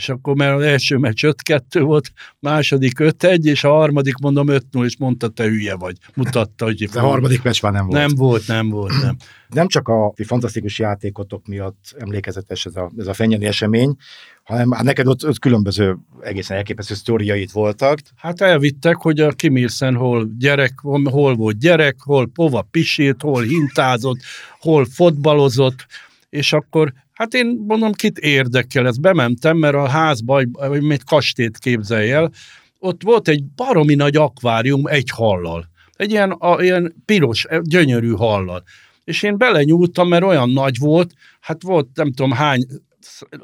[0.00, 4.84] és akkor mert az első meccs 5-2 volt, második 5-1, és a harmadik mondom 5-0,
[4.84, 5.96] és mondta, te hülye vagy.
[6.14, 6.88] Mutatta, hogy...
[6.94, 7.98] a harmadik meccs már nem volt.
[7.98, 9.16] Nem volt, nem volt, nem.
[9.48, 13.96] Nem csak a fantasztikus játékotok miatt emlékezetes ez a, ez a fenyeni esemény,
[14.42, 17.98] hanem hát neked ott, ott különböző egészen elképesztő sztoriait voltak.
[18.16, 24.18] Hát elvittek, hogy a Kimilsen hol gyerek, hol volt gyerek, hol pova pisírt, hol hintázott,
[24.58, 25.86] hol fotbalozott,
[26.30, 28.98] és akkor Hát én mondom, kit érdekel ez.
[28.98, 32.30] Bementem, mert a házba, egy kastét képzelj el,
[32.78, 35.68] ott volt egy baromi nagy akvárium egy hallal.
[35.92, 38.62] Egy ilyen, a, ilyen piros, gyönyörű hallal.
[39.04, 42.66] És én belenyúltam, mert olyan nagy volt, hát volt nem tudom hány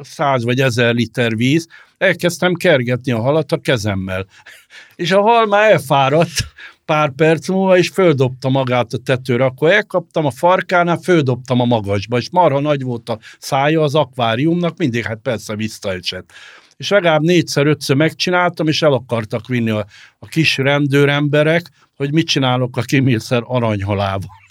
[0.01, 1.67] száz vagy ezer liter víz,
[1.99, 4.27] elkezdtem kergetni a halat a kezemmel.
[4.97, 6.47] És a hal már elfáradt,
[6.87, 9.45] pár perc múlva, és földobta magát a tetőre.
[9.45, 14.77] Akkor elkaptam a farkánál, földobtam a magasba, és marha nagy volt a szája az akváriumnak,
[14.77, 16.33] mindig hát persze visszaesett.
[16.77, 19.87] És legalább négyszer-ötször megcsináltam, és el akartak vinni a,
[20.19, 24.45] a kis rendőremberek, hogy mit csinálok a kimírszer aranyhalával.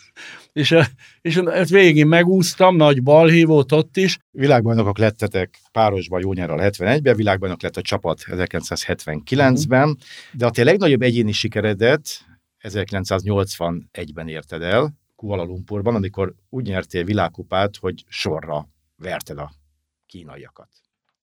[0.56, 0.76] És,
[1.22, 4.18] és ezt végig megúsztam, nagy balhé volt ott is.
[4.32, 10.00] Világbajnokok lettetek párosban Jónyárral 71-ben, világbajnok lett a csapat 1979-ben, uh-huh.
[10.32, 12.08] de a te legnagyobb egyéni sikeredet
[12.62, 19.52] 1981-ben érted el, Kuala Lumpurban, amikor úgy nyertél világkupát, hogy sorra verted a
[20.06, 20.70] kínaiakat.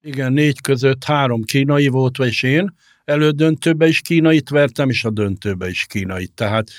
[0.01, 5.69] Igen, négy között három kínai volt, és én elődöntőbe is kínait vertem, és a döntőbe
[5.69, 6.33] is kínait.
[6.33, 6.71] Tehát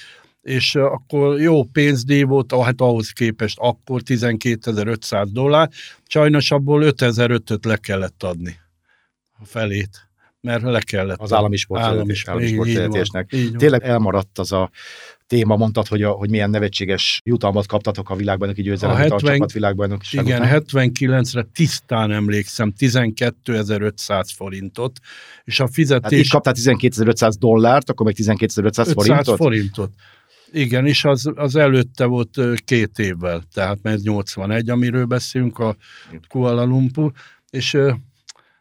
[0.43, 5.69] és akkor jó pénzdíj volt, hát ahhoz képest akkor 12.500 dollár,
[6.07, 8.59] sajnos abból 5.500-öt le kellett adni
[9.39, 10.07] a felét
[10.43, 11.19] mert le kellett.
[11.19, 13.35] Az állami sportszeretésnek.
[13.57, 14.69] Tényleg elmaradt az a
[15.27, 19.21] téma, mondtad, hogy, a, hogy milyen nevetséges jutalmat kaptatok a világbajnoki győzelem, a, 70, a
[19.21, 24.99] csapat világbajnok Igen, 79-re tisztán emlékszem, 12.500 forintot,
[25.43, 26.11] és a fizetés...
[26.11, 29.35] Hát itt kaptál 12.500 dollárt, akkor meg 12.500 forintot?
[29.35, 29.91] forintot.
[30.55, 35.75] Igen, és az, az előtte volt két évvel, tehát mert 81, amiről beszélünk, a
[36.27, 37.11] Kuala Lumpur,
[37.49, 37.77] és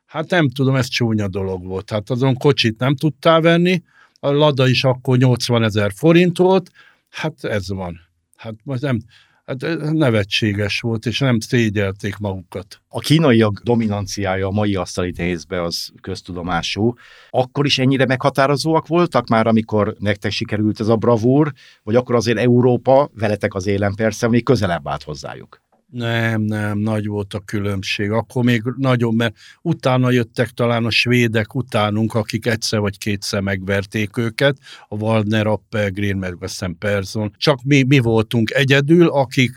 [0.07, 1.91] hát nem tudom, ez csúnya dolog volt.
[1.91, 3.83] Hát azon kocsit nem tudtál venni,
[4.21, 6.71] a Lada is akkor 80 ezer forint volt,
[7.09, 8.01] hát ez van.
[8.37, 9.01] Hát most nem,
[9.45, 12.81] hát nevetséges volt, és nem szégyelték magukat.
[12.89, 16.95] A kínaiak dominanciája a mai asztali tehézbe az köztudomású.
[17.31, 21.53] Akkor is ennyire meghatározóak voltak már, amikor nektek sikerült ez a bravúr,
[21.83, 25.61] vagy akkor azért Európa, veletek az élen persze, még közelebb állt hozzájuk?
[25.93, 28.11] Nem, nem, nagy volt a különbség.
[28.11, 34.17] Akkor még nagyon, mert utána jöttek talán a svédek utánunk, akik egyszer vagy kétszer megverték
[34.17, 34.57] őket,
[34.89, 37.35] a Waldner, Appelgren, meg a hiszem Persson.
[37.37, 39.53] Csak mi, mi voltunk egyedül, akik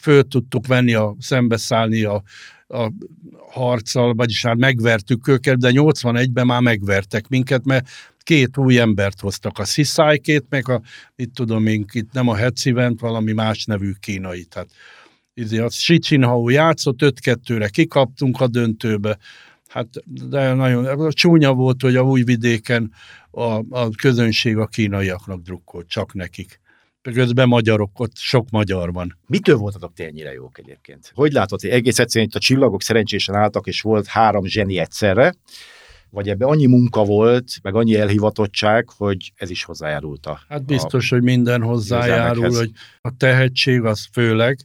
[0.00, 2.22] föl tudtuk venni a, szembeszállni a,
[2.68, 2.92] a
[3.50, 9.58] harccal, vagyis hát megvertük őket, de 81-ben már megvertek minket, mert két új embert hoztak,
[9.58, 10.80] a Sziszájkét, meg a,
[11.16, 14.44] itt tudom én, itt nem a Hetzivent, valami más nevű kínai.
[14.44, 14.68] Tehát
[15.36, 19.18] izé, a Sicsinhau játszott, 5-2-re kikaptunk a döntőbe,
[19.68, 19.88] hát
[20.28, 22.92] de nagyon csúnya volt, hogy a újvidéken
[23.30, 26.60] a, a közönség a kínaiaknak drukkolt, csak nekik.
[27.02, 29.18] Közben magyarok, ott sok magyar van.
[29.26, 31.12] Mitől voltatok ti ennyire jók egyébként?
[31.14, 35.34] Hogy látod, hogy egész egyszerűen itt a csillagok szerencsésen álltak, és volt három zseni egyszerre,
[36.10, 41.12] vagy ebbe annyi munka volt, meg annyi elhivatottság, hogy ez is hozzájárult a Hát biztos,
[41.12, 42.70] a, hogy minden hozzájárul, hogy
[43.00, 44.58] a tehetség az főleg,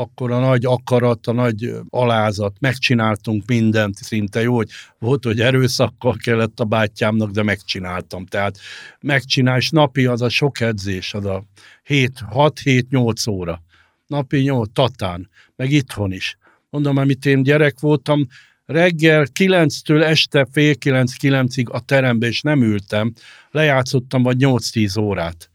[0.00, 6.16] akkor a nagy akarat, a nagy alázat, megcsináltunk mindent szinte jó, hogy volt, hogy erőszakkal
[6.22, 8.26] kellett a bátyámnak, de megcsináltam.
[8.26, 8.58] Tehát
[9.00, 11.44] megcsinál, és napi az a sok edzés, az a
[11.86, 13.62] 6-7-8 óra.
[14.06, 16.36] Napi 8, Tatán, meg itthon is.
[16.70, 18.26] Mondom, amit én gyerek voltam,
[18.66, 23.12] reggel 9-től este fél 9-9-ig a terembe, és nem ültem,
[23.50, 25.50] lejátszottam vagy 8-10 órát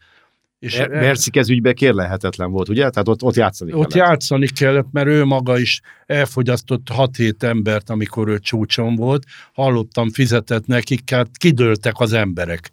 [0.63, 2.89] és Mercik ez ügybe kérlehetetlen volt, ugye?
[2.89, 4.07] Tehát ott, ott játszani ott kellett.
[4.07, 9.23] játszani kellett, mert ő maga is elfogyasztott 6-7 embert, amikor ő csúcson volt.
[9.53, 12.71] Hallottam, fizetett nekik, hát kidőltek az emberek.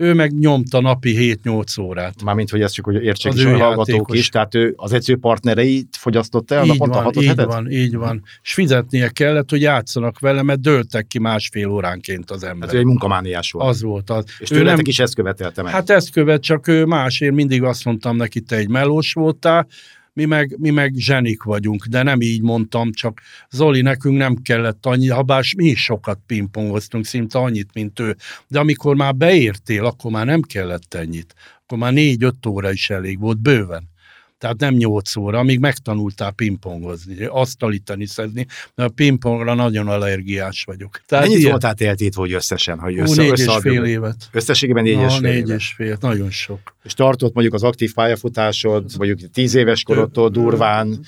[0.00, 2.22] Ő meg nyomta napi 7-8 órát.
[2.22, 4.18] Mármint, hogy ezt csak hogy értsék Az is ő a hallgatók játékos.
[4.18, 7.46] is, tehát ő az edzőpartnereit fogyasztotta el így naponta van, 6 így hetet?
[7.46, 8.22] van, így van.
[8.42, 12.74] És fizetnie kellett, hogy játszanak vele, mert dőltek ki másfél óránként az Hát emberek.
[12.74, 13.68] ő egy munkamániás volt.
[13.68, 14.24] Az volt az.
[14.38, 15.72] és ő nem- is ezt követelte meg.
[15.72, 17.20] Hát ezt követ, csak ő más.
[17.20, 19.66] Én mindig azt mondtam neki, te egy melós voltál,
[20.20, 24.86] mi meg, mi meg zsenik vagyunk, de nem így mondtam, csak Zoli, nekünk nem kellett
[24.86, 28.16] annyi, ha bár mi is sokat pingpongoztunk, szinte annyit, mint ő.
[28.48, 31.34] De amikor már beértél, akkor már nem kellett ennyit.
[31.62, 33.89] Akkor már négy-öt óra is elég volt, bőven.
[34.40, 41.00] Tehát nem nyolc óra, amíg megtanultál pingpongozni, asztali teniszezni, mert a pingpongra nagyon allergiás vagyok.
[41.06, 43.74] Tehát Mennyit ilyen- voltál teltét, hogy összesen, Hú, össze, négy és összeadjuk?
[43.74, 44.16] fél évet.
[44.32, 45.58] Összességében négy és Na, fél négy évet.
[45.58, 46.58] és fél, nagyon sok.
[46.84, 51.00] És tartott mondjuk az aktív pályafutásod, mondjuk tíz éves korodtól durván.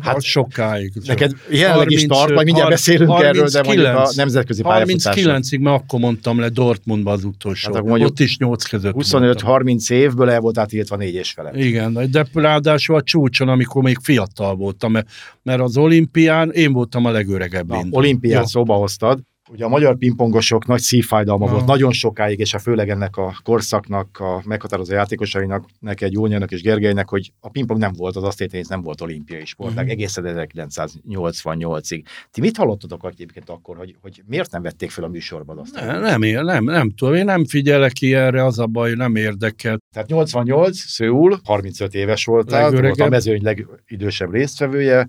[0.00, 0.92] Hát sokáig.
[1.06, 5.24] Neked jelenleg is tart, majd mindjárt beszélünk erről, de mondjuk a nemzetközi pályafutásod.
[5.42, 7.66] 39-ig, mert akkor mondtam le Dortmundba az utolsó.
[7.66, 9.22] Hát akkor mondjuk Ott is 8 között mondtam.
[9.22, 11.50] 25-30 évből el voltál tiltva négy és fele.
[11.54, 12.24] Igen, de
[12.72, 15.08] ráadásul a csúcson, amikor még fiatal voltam, mert,
[15.42, 17.68] mert az olimpián én voltam a legöregebb.
[17.68, 19.20] Na, olimpián szóba hoztad.
[19.50, 21.54] Ugye a magyar pingpongosok nagy szívfájdalma Aha.
[21.54, 26.62] volt nagyon sokáig, és a főleg ennek a korszaknak, a meghatározó játékosainak, neked Jónyának és
[26.62, 29.92] Gergelynek, hogy a pingpong nem volt, az asztétenész nem volt olimpiai sportág, Mhm.
[29.92, 32.04] egészen 1988-ig.
[32.30, 35.74] Ti mit hallottatok egyébként akkor, hogy, hogy miért nem vették fel a műsorban azt?
[35.74, 39.78] Nem, nem, ér- nem, nem tudom, én nem figyelek ilyenre, az a baj, nem érdekel.
[39.94, 45.08] Tehát 88, Szőul, 35 éves voltál, volt a mezőny legidősebb résztvevője,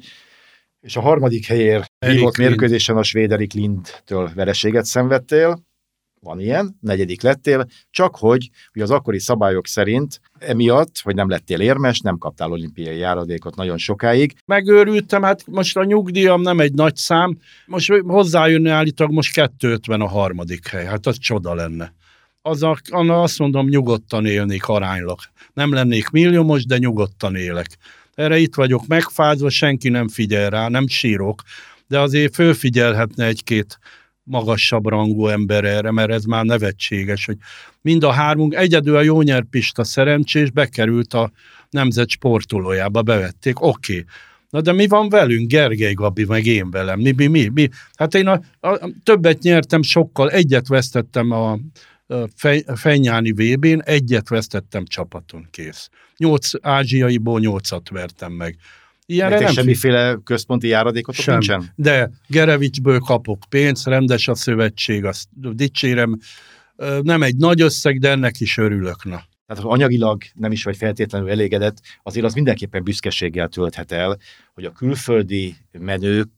[0.83, 5.63] és a harmadik helyér Erik hívott mérkőzésen a svéd Erik Lindtől vereséget szenvedtél,
[6.19, 11.59] van ilyen, negyedik lettél, csak hogy ugye az akkori szabályok szerint emiatt, hogy nem lettél
[11.59, 14.33] érmes, nem kaptál olimpiai járadékot nagyon sokáig.
[14.45, 20.07] Megőrültem, hát most a nyugdíjam nem egy nagy szám, most hozzájönni állítólag most 250 a
[20.07, 21.93] harmadik hely, hát az csoda lenne.
[22.41, 25.19] Az a, azt mondom, nyugodtan élnék aránylag.
[25.53, 27.67] Nem lennék milliómos, de nyugodtan élek.
[28.15, 31.41] Erre itt vagyok megfázva, senki nem figyel rá, nem sírok,
[31.87, 33.79] de azért fölfigyelhetne egy-két
[34.23, 37.37] magasabb rangú ember erre, mert ez már nevetséges, hogy
[37.81, 41.31] mind a hármunk, egyedül a Jónyer Pista szerencsés bekerült a
[41.69, 43.93] nemzet sportolójába, bevették, oké.
[43.93, 44.05] Okay.
[44.49, 46.99] Na de mi van velünk, Gergely Gabi, meg én velem?
[46.99, 47.49] Mi, mi, mi?
[47.53, 47.69] mi?
[47.95, 51.59] Hát én a, a, többet nyertem sokkal, egyet vesztettem a, a
[52.35, 55.89] Fej, Fenyáni VB-n, egyet vesztettem csapaton, kész.
[56.17, 58.57] Nyolc ázsiaiból nyolcat vertem meg.
[59.05, 61.33] Ilyenre nem semmiféle központi járadékotok Sem.
[61.33, 61.71] nincsen?
[61.75, 66.19] de Gerevicsből kapok pénzt, rendes a szövetség, azt dicsérem.
[67.01, 69.03] Nem egy nagy összeg, de ennek is örülök.
[69.03, 69.23] Na.
[69.47, 74.17] Tehát ha anyagilag nem is vagy feltétlenül elégedett, azért az mindenképpen büszkeséggel tölthet el,
[74.53, 76.29] hogy a külföldi menők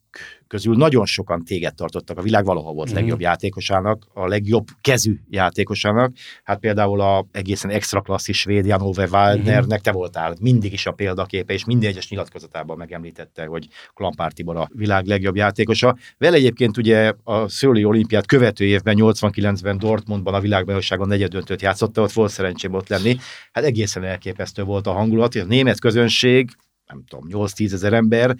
[0.47, 2.95] közül nagyon sokan téged tartottak a világ valaha volt Mhm.
[2.97, 6.13] legjobb játékosának, a legjobb kezű játékosának.
[6.43, 11.53] Hát például a egészen extra klasszis svéd Janove Waldnernek te voltál mindig is a példaképe,
[11.53, 15.97] és minden egyes nyilatkozatában megemlítette, hogy Klampár Tibor a világ legjobb játékosa.
[16.17, 22.11] Vele egyébként ugye a Szőli olimpiát követő évben, 89-ben Dortmundban a világbajnokságon negyedöntőt játszotta, ott
[22.11, 23.17] volt szerencsém ott lenni.
[23.51, 26.49] Hát egészen elképesztő volt a hangulat, és a német közönség,
[26.87, 28.35] nem tudom, 8-10 ezer ember,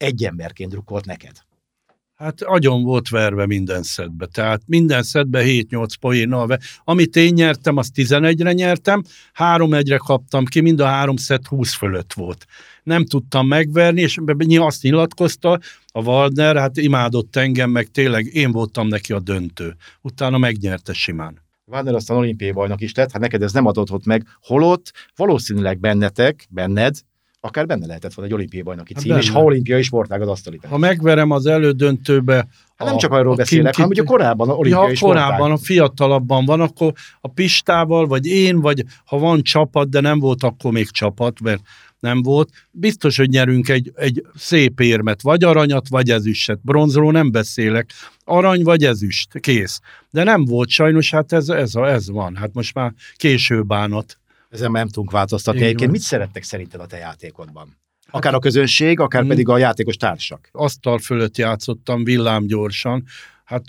[0.00, 1.32] egy emberként drukkolt neked.
[2.14, 4.26] Hát agyon volt verve minden szedbe.
[4.26, 6.46] Tehát minden szedbe 7-8 poénnal.
[6.46, 9.02] ve- Amit én nyertem, azt 11-re nyertem,
[9.34, 12.46] 3-1-re kaptam ki, mind a három szett 20 fölött volt.
[12.82, 14.18] Nem tudtam megverni, és
[14.58, 19.76] azt nyilatkozta a Waldner, hát imádott engem, meg tényleg én voltam neki a döntő.
[20.00, 21.48] Utána megnyerte simán.
[21.70, 26.46] Wagner aztán olimpiai bajnok is lett, hát neked ez nem adott meg, holott valószínűleg bennetek,
[26.50, 26.96] benned,
[27.40, 29.38] akár benne lehetett volna egy olimpiai bajnoki Hát cím, és benne.
[29.38, 32.48] ha olimpiai sportág az asztali Ha megverem az elődöntőbe...
[32.76, 35.22] Hát nem csak arról beszélek, hanem ugye korábban a olimpiai ja, sportág.
[35.24, 40.18] korábban, a fiatalabban van, akkor a Pistával, vagy én, vagy ha van csapat, de nem
[40.18, 41.62] volt akkor még csapat, mert
[42.00, 46.58] nem volt, biztos, hogy nyerünk egy, egy szép érmet, vagy aranyat, vagy ezüstet.
[46.62, 47.90] Bronzról nem beszélek,
[48.24, 49.80] arany vagy ezüst, kész.
[50.10, 52.36] De nem volt sajnos, hát ez, ez, a, ez van.
[52.36, 54.19] Hát most már késő bánat.
[54.50, 55.62] Ezen már nem tudunk változtatni.
[55.62, 57.76] Egyébként mit szerettek szerinted a te játékodban?
[58.10, 59.30] Akár a közönség, akár Hmm.
[59.30, 60.48] pedig a játékos társak.
[60.52, 63.04] asztal fölött játszottam villámgyorsan,
[63.44, 63.64] hát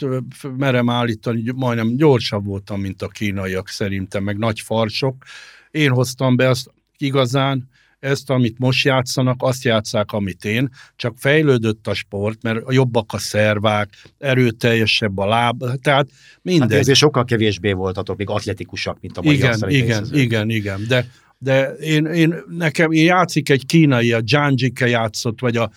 [0.58, 5.24] merem állítani, majdnem gyorsabb voltam, mint a kínaiak szerintem, meg nagy farsok.
[5.72, 7.70] Én hoztam be azt igazán,
[8.02, 13.18] ezt, amit most játszanak, azt játszák, amit én, csak fejlődött a sport, mert jobbak a
[13.18, 16.08] szervák, erőteljesebb a láb, tehát Hát
[16.42, 16.80] mindegy.
[16.80, 21.74] ezért sokkal kevésbé voltatok még atletikusak, mint a mai igen, igen, igen, igen, de, de
[21.74, 25.72] én, én, nekem, én játszik egy kínai, a Zhang Jike játszott, vagy a,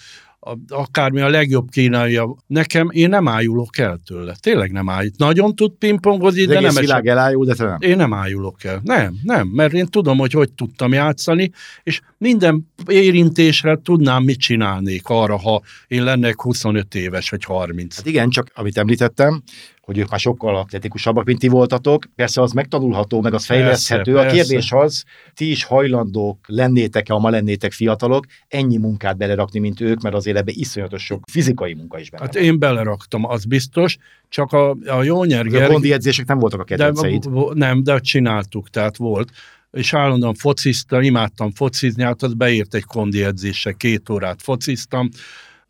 [0.45, 4.35] a, akármi a legjobb kínai, nekem én nem ájulok el tőle.
[4.41, 5.17] Tényleg nem ájulok.
[5.17, 7.77] Nagyon tud pingpongozni, de nem világ elájul, de te nem.
[7.81, 8.81] Én nem ájulok el.
[8.83, 11.51] Nem, nem, mert én tudom, hogy hogy tudtam játszani,
[11.83, 17.97] és minden érintésre tudnám, mit csinálnék arra, ha én lennék 25 éves, vagy 30.
[17.97, 19.43] Hát igen, csak amit említettem,
[19.85, 22.05] hogy ők már sokkal atletikusabbak, mint ti voltatok.
[22.15, 24.13] Persze az megtanulható, meg az fejleszthető.
[24.13, 29.59] Persze, a kérdés az, ti is hajlandók lennétek-e, ha ma lennétek fiatalok, ennyi munkát belerakni,
[29.59, 33.45] mint ők, mert azért ebbe iszonyatos sok fizikai munka is benne Hát én beleraktam, az
[33.45, 33.97] biztos,
[34.29, 35.63] csak a, a jó nyerger...
[35.63, 37.25] A kondi edzések nem voltak a kedvenceid.
[37.25, 39.31] De, nem, de csináltuk, tehát volt
[39.73, 45.09] és állandóan fociztam, imádtam focizni, hát az beírt egy kondi edzésre, két órát fociztam,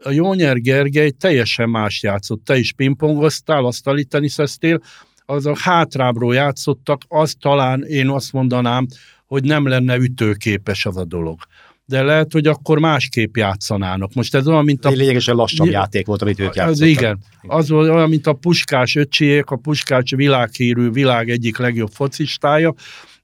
[0.04, 2.44] a Jónyer Gergely teljesen más játszott.
[2.44, 4.80] Te is pingpongoztál, asztali teniszeztél,
[5.26, 8.86] az a hátrábról játszottak, az talán én azt mondanám,
[9.26, 11.38] hogy nem lenne ütőképes az a dolog.
[11.86, 14.14] De lehet, hogy akkor másképp játszanának.
[14.14, 14.90] Most ez olyan, mint a...
[14.90, 16.70] Lényegesen lassabb játék volt, amit ők játszottak.
[16.70, 17.18] Az igen.
[17.42, 22.74] Az olyan, mint a Puskás öcsiék, a Puskás világhírű világ egyik legjobb focistája,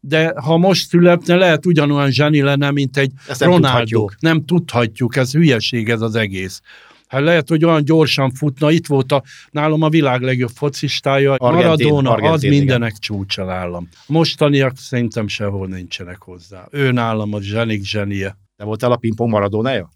[0.00, 3.60] de ha most születne, lehet ugyanolyan zseni lenne, mint egy Ezt Ronaldo.
[3.60, 4.14] Nem tudhatjuk.
[4.20, 6.60] nem tudhatjuk, ez hülyeség ez az egész.
[7.06, 11.86] Hát lehet, hogy olyan gyorsan futna, itt volt a, nálam a világ legjobb focistája, Argentin,
[11.86, 13.00] Maradona, Argentin, az mindenek igen.
[13.00, 13.88] csúcsa nálam.
[14.06, 16.66] Mostaniak szerintem sehol nincsenek hozzá.
[16.70, 18.36] Ő nálam a zsenik zsenie.
[18.56, 19.90] De voltál a pingpong Maradónája?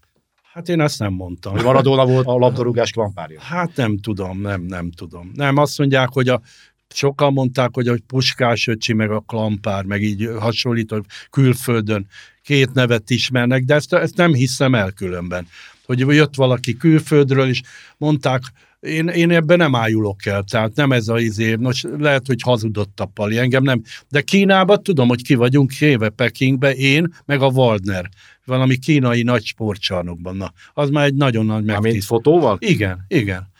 [0.53, 1.55] Hát én ezt nem mondtam.
[1.63, 3.41] Maradona volt a labdarúgás klampárja?
[3.41, 5.31] Hát nem tudom, nem, nem tudom.
[5.33, 6.41] Nem, azt mondják, hogy a
[6.95, 12.07] sokan mondták, hogy a Puskás öcsi, meg a Klampár, meg így hasonlító külföldön
[12.41, 15.47] két nevet ismernek, de ezt, ezt nem hiszem el különben.
[15.85, 17.61] Hogy jött valaki külföldről, és
[17.97, 18.41] mondták,
[18.79, 22.99] én, én ebben nem ájulok el, tehát nem ez a izé, most lehet, hogy hazudott
[22.99, 27.47] a Pali, engem nem, de Kínában tudom, hogy ki vagyunk éve Pekingbe, én, meg a
[27.47, 28.09] Waldner,
[28.45, 31.93] valami kínai nagy sportcsarnokban, na, az már egy nagyon nagy megtiszt.
[31.93, 32.57] Mint fotóval?
[32.59, 33.53] Igen, igen.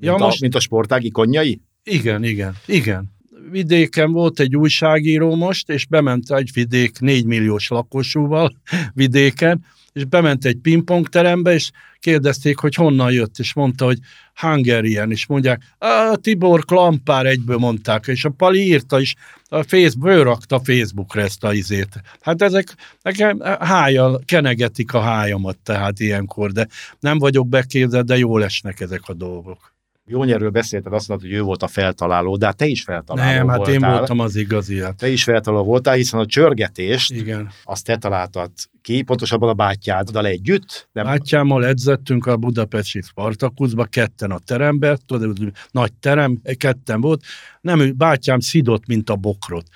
[0.00, 0.36] Ja, mint, most...
[0.36, 1.60] a, mint a sportági ikonjai?
[1.84, 3.10] Igen, igen, igen.
[3.50, 8.52] Vidéken volt egy újságíró most, és bement egy vidék 4 milliós lakosúval
[8.94, 13.98] vidéken, és bement egy pingpongterembe, és kérdezték, hogy honnan jött, és mondta, hogy
[14.34, 19.14] Hungarian, és mondják, a Tibor Klampár egyből mondták, és a Pali írta is,
[19.48, 22.00] a Facebook, rakta Facebookra ezt a izét.
[22.20, 26.66] Hát ezek nekem hájjal kenegetik a hájamat tehát ilyenkor, de
[27.00, 29.72] nem vagyok beképzett, de jól esnek ezek a dolgok.
[30.12, 33.48] Jónyerről beszélted, azt mondtad, hogy ő volt a feltaláló, de hát te is feltaláló Nem,
[33.48, 33.74] hát voltál.
[33.74, 34.80] én voltam az igazi.
[34.80, 34.96] Hát.
[34.96, 37.50] Te is feltaláló voltál, hiszen a csörgetést Igen.
[37.64, 38.50] azt te találtad
[38.82, 40.88] ki, pontosabban a bátyáddal együtt.
[40.92, 41.04] Nem...
[41.04, 45.38] Bátyámmal edzettünk a budapesti Spartakuszba, ketten a terembe, tudod,
[45.70, 47.22] nagy terem, ketten volt.
[47.60, 49.66] Nem, bátyám szidott, mint a bokrot.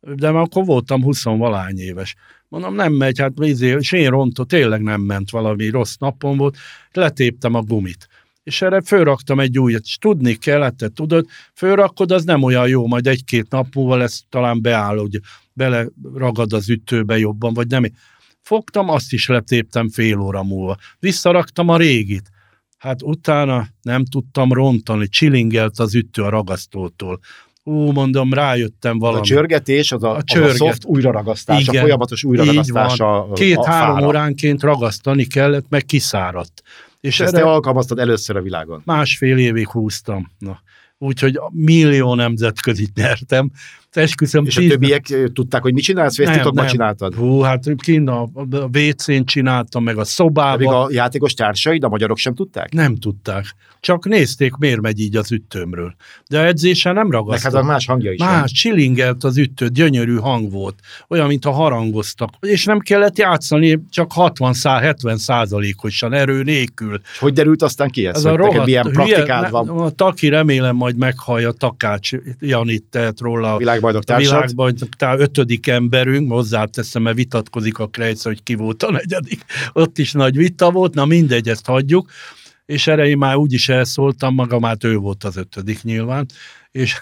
[0.00, 2.14] De már akkor voltam 20 valány éves.
[2.48, 6.56] Mondom, nem megy, hát és én rontott, tényleg nem ment, valami rossz napon volt,
[6.92, 8.08] letéptem a gumit
[8.44, 12.86] és erre fölraktam egy újat, és tudni kellett, te tudod, fölrakod, az nem olyan jó,
[12.86, 15.20] majd egy-két nap múlva lesz talán beáll, hogy
[15.52, 17.84] bele ragad az ütőbe jobban, vagy nem.
[18.40, 20.76] Fogtam, azt is letéptem fél óra múlva.
[20.98, 22.30] Visszaraktam a régit.
[22.78, 27.20] Hát utána nem tudtam rontani, csilingelt az ütő a ragasztótól.
[27.62, 29.20] Ú, mondom, rájöttem valami.
[29.20, 30.50] A csörgetés, az a, a, csörget.
[30.50, 33.28] az a soft újraragasztás, Igen, a folyamatos újraragasztása.
[33.32, 36.62] Két-három óránként ragasztani kellett, meg kiszáradt.
[37.04, 38.82] És, ezt te alkalmaztad először a világon.
[38.84, 40.30] Másfél évig húztam.
[40.38, 40.60] Na.
[40.98, 43.50] Úgyhogy millió nemzetközit nyertem.
[43.96, 46.66] Esküszöm, és a többiek tudták, hogy mit csinálsz, vagy ezt nem.
[46.66, 47.14] csináltad?
[47.14, 50.58] Hú, hát kint a, a WC-n csináltam, meg a szobában.
[50.58, 52.72] Még a játékos társaid, a magyarok sem tudták?
[52.72, 53.54] Nem tudták.
[53.80, 55.94] Csak nézték, miért megy így az ütőmről.
[56.28, 57.52] De edzésen nem ragasztott.
[57.52, 58.18] Meg hát a más hangja is.
[58.18, 60.74] Más, csilingelt az ütő, gyönyörű hang volt.
[61.08, 62.30] Olyan, mint a harangoztak.
[62.40, 67.00] És nem kellett játszani, csak 60-70 százalékosan erő nélkül.
[67.12, 68.16] És hogy derült aztán ki ez?
[68.16, 69.68] ez a rohadt, milyen praktikád van?
[69.68, 73.54] A Taki remélem majd meghallja Takács Janit tehet róla.
[73.54, 74.32] A világbajnok társad.
[74.32, 79.44] Világbajnok tá, ötödik emberünk, hozzáteszem, mert vitatkozik a Krejc, hogy ki volt a negyedik.
[79.72, 82.10] Ott is nagy vita volt, na mindegy, ezt hagyjuk
[82.66, 86.26] és erre én már úgy is elszóltam magam, hát ő volt az ötödik nyilván,
[86.70, 86.96] és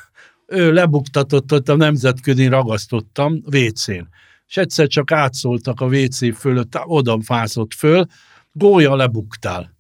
[0.47, 4.09] ő lebuktatott, ott a nemzetközi ragasztottam WC-n.
[4.47, 8.07] És egyszer csak átszóltak a WC fölött, oda fászott föl,
[8.53, 9.72] gólya lebuktál.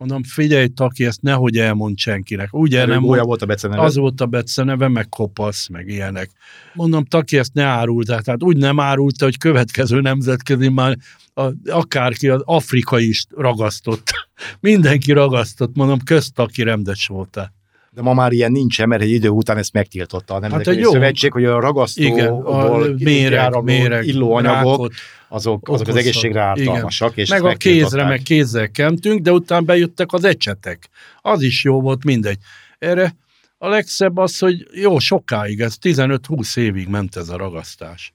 [0.00, 2.48] Mondom, figyelj, Taki, ezt nehogy elmond senkinek.
[2.52, 3.82] Ugye nem volt, volt a beceneve?
[3.82, 6.30] Az volt a beceneve, meg kopasz, meg ilyenek.
[6.74, 10.96] Mondom, Taki, ezt ne árult, tehát úgy nem árulta, hogy következő nemzetközi már
[11.34, 14.10] a, akárki, az Afrika is ragasztott.
[14.60, 17.52] Mindenki ragasztott, mondom, közt, aki rendes voltál.
[18.00, 20.84] De ma már ilyen nincsen, mert egy idő után ezt megtiltotta a Nemzetközi Hát egy
[20.84, 24.92] jó- Szövetség, hogy a ragasztóból Igen, a méreg, kiáramló méreg, illóanyagok, rákot
[25.28, 27.16] azok, azok az egészségre ártalmasak.
[27.16, 30.88] És meg a kézre, meg kézzel kentünk, de utána bejöttek az ecsetek.
[31.20, 32.38] Az is jó volt, mindegy.
[32.78, 33.16] Erre
[33.58, 38.14] a legszebb az, hogy jó, sokáig, ez 15-20 évig ment ez a ragasztás.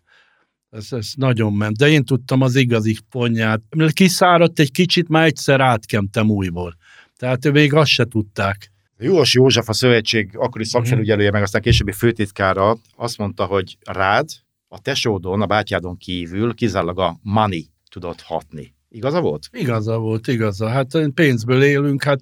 [0.69, 3.61] Ez, ez nagyon ment, de én tudtam az igazi ponyát.
[3.93, 6.77] Kiszáradt egy kicsit, már egyszer átkentem újból.
[7.17, 8.73] Tehát még azt se tudták.
[8.97, 10.41] Jós József, a szövetség Mhm.
[10.41, 14.29] akkori szakfelügyelője, meg aztán későbbi főtitkára azt mondta, hogy rád,
[14.67, 18.73] a tesódon, a bátyádon kívül kizárólag a money tudott hatni.
[18.89, 19.49] Igaza volt?
[19.51, 20.67] Igaza volt, igaza.
[20.67, 22.19] Hát pénzből élünk, hát...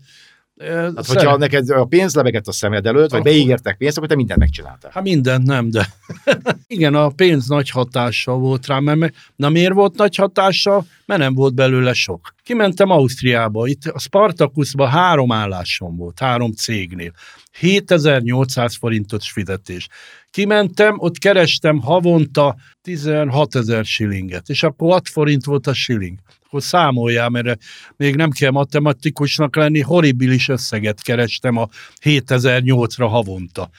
[0.69, 4.39] Hát, hogyha neked a pénz lebegett a szemed előtt, vagy beígértek pénzt, akkor te mindent
[4.39, 4.91] megcsináltál.
[4.93, 5.89] Hát mindent nem, de
[6.67, 10.85] igen, a pénz nagy hatással volt rám, mert me- na miért volt nagy hatással?
[11.05, 12.35] Mert nem volt belőle sok.
[12.43, 17.11] Kimentem Ausztriába, itt a Spartakuszban három állásom volt, három cégnél.
[17.51, 19.87] 7800 forintos fizetés.
[20.31, 26.17] Kimentem, ott kerestem havonta 16 ezer shillinget, és akkor 6 forint volt a shilling.
[26.53, 27.63] Akkor számoljál, mert
[27.97, 31.67] még nem kell matematikusnak lenni, horribilis összeget kerestem a
[32.01, 33.69] 7008-ra havonta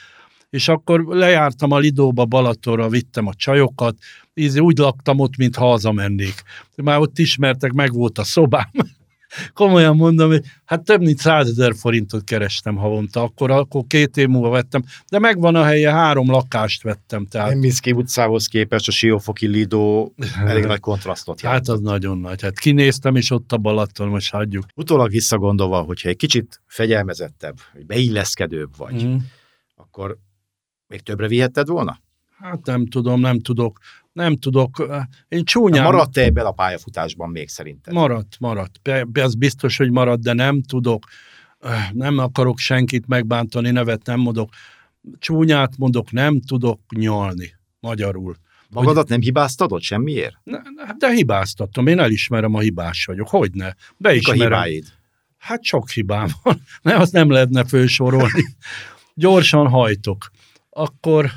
[0.50, 3.96] és akkor lejártam a Lidóba, Balatonra, vittem a csajokat,
[4.34, 6.42] ízi, úgy laktam ott, mint hazamennék.
[6.76, 8.70] Már ott ismertek, meg volt a szobám.
[9.52, 14.48] Komolyan mondom, hogy hát több mint százezer forintot kerestem havonta, akkor, akkor két év múlva
[14.48, 20.14] vettem, de megvan a helye, három lakást vettem, tehát Emmiszki utcához képest a Siófoki Lidó
[20.44, 21.66] elég nagy kontrasztot jelent.
[21.66, 22.42] hát az nagyon nagy.
[22.42, 24.64] Hát kinéztem, és ott a Balaton, most hagyjuk.
[24.74, 27.56] Utólag visszagondolva, hogyha egy kicsit fegyelmezettebb,
[27.86, 29.16] beilleszkedőbb vagy, Mhm.
[29.74, 30.18] akkor
[30.86, 31.98] még többre vihetted volna?
[32.38, 33.78] Hát nem tudom, nem tudok,
[34.14, 34.86] nem tudok.
[35.28, 35.84] Én csúnyán...
[35.84, 37.92] Maradt-e ebben a pályafutásban még szerinted?
[37.94, 38.90] Maradt, maradt.
[39.12, 41.04] Ez biztos, hogy maradt, de nem tudok.
[41.92, 44.50] Nem akarok senkit megbántani, nevet nem mondok.
[45.18, 48.36] Csúnyát mondok, nem tudok nyalni magyarul.
[48.70, 50.36] Magadat nem hibáztatod semmiért?
[50.42, 53.28] Ne- ne- De hibáztatom, én elismerem a hibás vagyok.
[53.28, 53.64] Hogyne?
[53.64, 54.42] Mik a Beismerem.
[54.42, 54.84] hibáid?
[55.38, 56.62] Hát sok hibám van.
[56.82, 58.56] Ne, azt nem lehetne fősorolni.
[59.14, 60.30] Gyorsan hajtok.
[60.70, 61.30] Akkor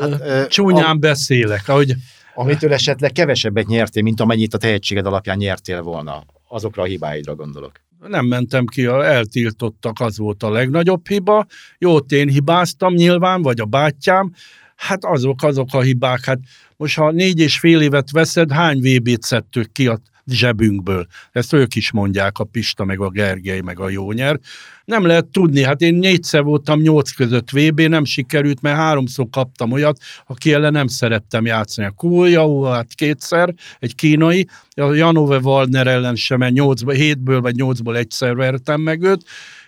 [0.00, 1.68] Hát, ö, csúnyán beszélek.
[1.68, 1.94] Ahogy
[2.34, 6.24] Amitől esetleg kevesebbet nyertél, mint amennyit a tehetséged alapján nyertél volna.
[6.48, 7.72] Azokra a hibáidra gondolok.
[8.08, 11.46] nem mentem ki, a- eltiltottak, az volt a legnagyobb hiba.
[11.78, 14.32] Jó, én hibáztam nyilván, vagy a bátyám,
[14.76, 16.24] hát azok, azok a hibák.
[16.24, 16.38] Hát
[16.76, 21.06] most ha négy és fél évet veszed, hány VB-t szedtük ki a zsebünkből?
[21.32, 24.40] Ezt ők is mondják, a Pista, meg a Gergely, meg a Jónyer.
[24.84, 29.72] Nem lehet tudni, hát én négyszer voltam nyolc között VB, nem sikerült, mert háromszor kaptam
[29.72, 31.86] olyat, aki ellen nem szerettem játszani.
[31.86, 37.54] A Kulja, hát kétszer, egy kínai, a Janove Waldner ellen sem, mert 8, 7-ből vagy
[37.58, 39.24] 8-ból egyszer vertem meg őt,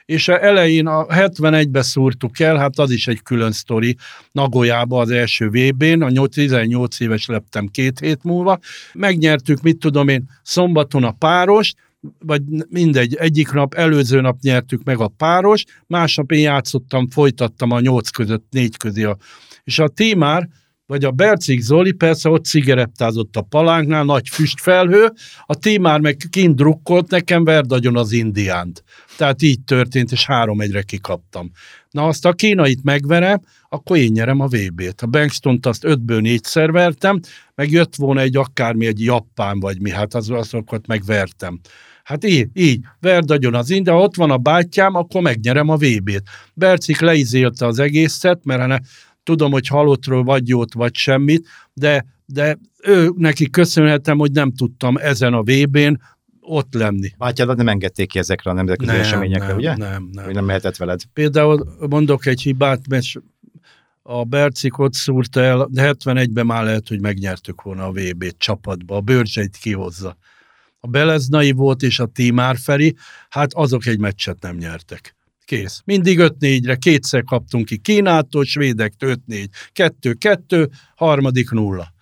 [0.07, 3.96] és a elején a 71-be szúrtuk el, hát az is egy külön sztori,
[4.32, 8.59] Nagoyába az első VB-n, a 8 18 éves lettem két hét múlva,
[8.92, 11.74] megnyertük, mit tudom én, szombaton a páros,
[12.18, 17.80] vagy mindegy, egyik nap, előző nap nyertük meg a páros, másnap én játszottam, folytattam a
[17.80, 19.02] nyolc között, négy közé.
[19.02, 19.16] A,
[19.64, 20.48] és a Tímár,
[20.87, 25.12] vagy a Bercik Zoli persze ott cigarettázott a palánknál, nagy füstfelhő,
[25.47, 28.84] a Tímár meg kint drukkolt nekem, verd agyon az indiánt.
[29.16, 31.51] Tehát így történt, és három egyre kikaptam.
[31.91, 35.03] Na azt a kínait megverem, akkor én nyerem a VB-t.
[35.03, 37.20] A Bankstont azt ötből négyszer vertem,
[37.55, 41.61] meg jött volna egy akármi, egy japán vagy mi, hát az, azokat megvertem.
[42.07, 46.22] Hát így, így, verd agyon az inde, ott van a bátyám, akkor megnyerem a VB-t.
[46.55, 48.82] Bercik leizélte az egészet, mert hát
[49.26, 54.96] tudom, hogy halottról vagy jót, vagy semmit, de, de ő neki köszönhetem, hogy nem tudtam
[54.96, 56.00] ezen a VB-n
[56.40, 57.12] ott lenni.
[57.18, 59.76] Bátyádat nem engedték ki ezekre a nemzetközi eseményekre, nem, ugye?
[59.76, 60.24] Nem, nem.
[60.24, 61.00] Hogy nem mehetett veled.
[61.12, 63.06] Például mondok egy hibát, mert
[64.02, 68.96] a Bercik ott szúrta el, de 71-ben már lehet, hogy megnyertük volna a VB-t csapatba,
[68.96, 70.16] a bőrcseit kihozza.
[70.80, 72.96] A Beleznai volt és a Tímár Feri,
[73.28, 75.16] hát azok egy meccset nem nyertek.
[75.47, 75.82] Kész.
[75.84, 81.92] Mindig 5-4-re, kétszer kaptunk ki Kínától, svédektől 5-4, 2-2, harmadik nulla.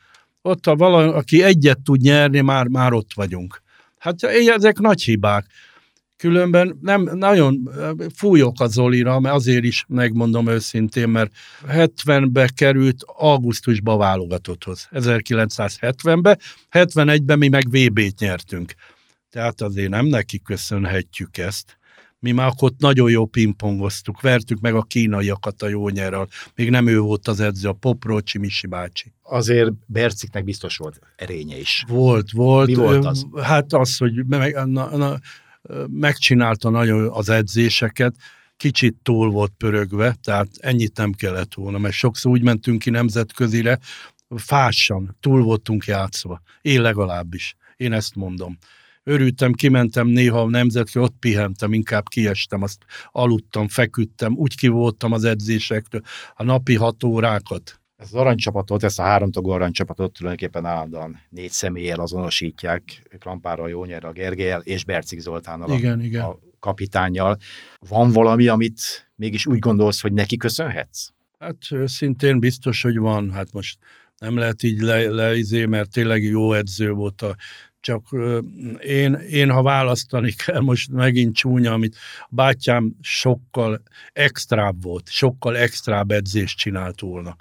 [0.42, 3.62] Ott, ha valaki egyet tud nyerni, már, már ott vagyunk.
[3.98, 5.46] Hát ezek nagy hibák.
[6.16, 7.70] Különben nem nagyon
[8.14, 11.32] fújok a Zolira, mert azért is megmondom őszintén, mert
[11.68, 16.38] 70-be került augusztusba válogatotthoz, 1970-be,
[16.70, 18.74] 71-ben mi meg VB-t nyertünk.
[19.30, 21.78] Tehát azért nem neki köszönhetjük ezt.
[22.24, 26.28] Mi már akkor ott nagyon jó pingpongoztuk, vertük meg a kínaiakat a jónyerral.
[26.54, 29.12] Még nem ő volt az edző, a Poprócsi Misi bácsi.
[29.22, 31.84] Azért Berciknek biztos volt erénye is.
[31.88, 32.66] Volt, volt.
[32.66, 33.26] Mi volt az?
[33.42, 35.18] Hát az, hogy meg, na, na,
[35.88, 38.14] megcsinálta nagyon az edzéseket.
[38.56, 43.78] kicsit túl volt pörögve, tehát ennyit nem kellett volna, mert sokszor úgy mentünk ki nemzetközire,
[44.36, 46.42] fásan, túl voltunk játszva.
[46.60, 47.56] Én legalábbis.
[47.76, 48.58] Én ezt mondom.
[49.06, 55.12] Örültem, kimentem néha a nemzetre, ott pihentem, inkább kiestem, azt aludtam, feküdtem, úgy ki voltam
[55.12, 56.00] az edzésektől,
[56.34, 57.80] a napi hat órákat.
[57.96, 62.82] Ez az aranycsapatot, ezt a háromtagú aranycsapatot tulajdonképpen állandóan négy személlyel azonosítják,
[63.18, 66.22] Klampára, Jónyerra, Gergelyel és Bercik Zoltánnal, Igen, a, igen.
[66.22, 67.36] a kapitányjal.
[67.88, 71.08] Van valami, amit mégis úgy gondolsz, hogy neki köszönhetsz?
[71.38, 73.30] Hát szintén biztos, hogy van.
[73.30, 73.78] Hát most
[74.18, 77.36] nem lehet így le, leizé, mert tényleg jó edző volt a
[77.84, 78.06] csak
[78.80, 83.82] én, én, ha választani kell, most megint csúnya, amit a bátyám sokkal
[84.12, 87.36] extrább volt, sokkal extrább edzést csinált volna.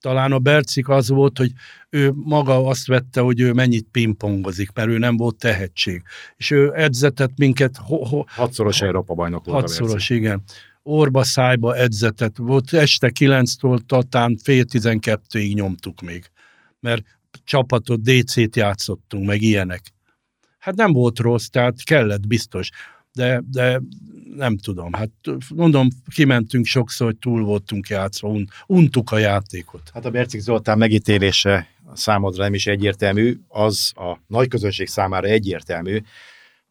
[0.00, 1.52] Talán a Bercik az volt, hogy
[1.90, 6.02] ő maga azt vette, hogy ő mennyit pingpongozik, mert ő nem volt tehetség.
[6.36, 7.76] És ő edzetett minket...
[7.76, 10.42] Ho, ho, Hatszoros Európa bajnok volt Hatszoros, igen.
[10.82, 12.36] Orba szájba edzetett.
[12.36, 16.30] Volt este 9-től tatán fél 12-ig nyomtuk még.
[16.80, 17.04] Mert
[17.44, 19.82] csapatot, DC-t játszottunk, meg ilyenek.
[20.58, 22.70] Hát nem volt rossz, tehát kellett biztos.
[23.12, 23.80] De, de
[24.36, 25.10] nem tudom, hát
[25.54, 29.90] mondom, kimentünk sokszor, hogy túl voltunk játszva, un, untuk a játékot.
[29.94, 36.00] Hát a Bercik Zoltán megítélése számodra nem is egyértelmű, az a nagy közönség számára egyértelmű,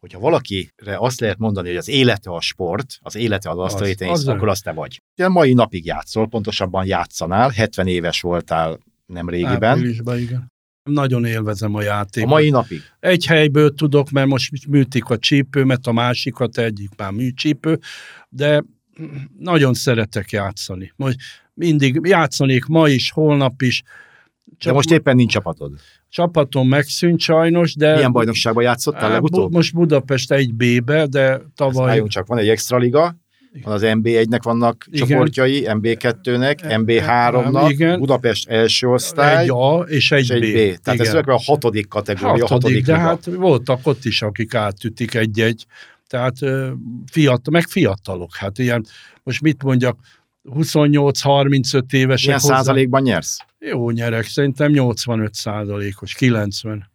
[0.00, 4.18] hogyha valakire azt lehet mondani, hogy az élete a sport, az élete az asztali tenisz,
[4.18, 5.02] az akkor azt te vagy.
[5.14, 9.62] Te mai napig játszol, pontosabban játszanál, 70 éves voltál nem régiben.
[9.62, 10.51] Áprilisban, igen.
[10.84, 12.30] Nagyon élvezem a A játékot.
[12.30, 12.80] mai napig.
[13.00, 17.78] Egy helyből tudok, mert most műtik a csípőmet, a másikat egyik már műcsípő,
[18.28, 18.64] de
[19.38, 20.92] nagyon szeretek játszani.
[20.96, 21.16] Most
[21.54, 23.82] mindig játszanék ma is, holnap is.
[24.64, 25.72] De most éppen nincs csapatod.
[26.08, 27.94] csapatom megszűnt sajnos, de...
[27.94, 29.52] Milyen bajnokságban játszottál legutóbb?
[29.52, 31.90] Most Budapest 1B-be, de Ezt tavaly...
[31.90, 33.16] álljunk csak, van egy extra liga,
[33.62, 35.06] van az MB1-nek vannak Igen.
[35.06, 37.98] csoportjai, MB2-nek, MB3-nak, Igen.
[37.98, 40.44] Budapest első osztály, egy A és egy, és egy B.
[40.44, 40.56] B.
[40.56, 40.96] Tehát ez Igen.
[40.96, 43.04] tulajdonképpen a hatodik kategória, hatodik, hatodik de liga.
[43.04, 45.66] hát voltak ott is, akik átütik egy-egy.
[46.06, 46.36] Tehát
[47.10, 48.36] fiatal, meg fiatalok.
[48.36, 48.84] Hát ilyen,
[49.22, 49.98] most mit mondjak,
[50.44, 52.26] 28-35 évesek.
[52.26, 53.36] Milyen hozzá- százalékban nyersz?
[53.58, 56.90] Jó nyerek, szerintem 85 százalékos, 90.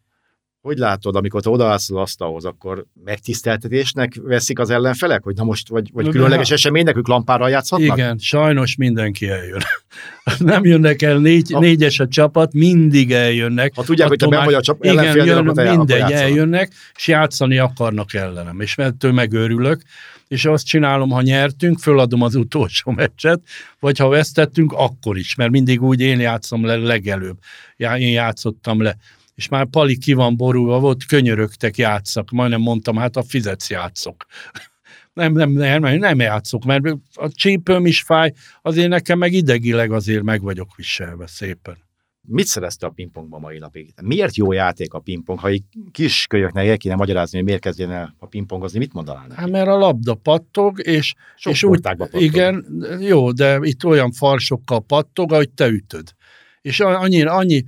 [0.62, 5.24] Hogy látod, amikor te odaállsz az asztalhoz, akkor megtiszteltetésnek veszik az ellenfelek?
[5.24, 7.98] Hogy na most, vagy, vagy különleges de- eseménynek, ők lampára játszhatnak?
[7.98, 9.60] Igen, sajnos mindenki eljön.
[10.40, 13.76] Nem jönnek el négy, A- négyes a csapat, mindig eljönnek.
[13.76, 17.58] Ha tudják, hogy te Attól már- vagy a csap, Igen, jön, mindegy, eljönnek, és játszani
[17.58, 19.82] akarnak ellenem, és ettől megőrülök,
[20.28, 23.42] és azt csinálom, ha nyertünk, föladom az utolsó meccset,
[23.80, 27.38] vagy ha vesztettünk, akkor is, mert mindig úgy én játszom le legelőbb.
[27.78, 28.98] Én játszottam le.
[29.38, 32.32] És már Pali ki van borulva, volt, könyörögtek, játszak.
[32.32, 34.26] Majdnem mondtam, hát a fizetsz játszok.
[35.14, 36.84] Nem, nem, nem, nem játszok, mert
[37.14, 41.78] a csípőm is fáj, azért nekem meg idegileg azért meg vagyok viselve szépen.
[42.22, 43.94] Mit szerezte a pingpongban mai napig?
[44.02, 45.40] Miért jó játék a pingpong?
[45.40, 49.28] Ha egy kis kölyöknek el kéne magyarázni, hogy miért kezdjen el a pingpongozni, mit mondanál
[49.28, 49.40] neki?
[49.40, 52.22] Hát mert a labda pattog, és Sok és úgy, pattog.
[52.22, 52.66] igen,
[53.00, 56.14] jó, de itt olyan farsokkal pattog, ahogy te ütöd.
[56.62, 57.64] És annyi, annyi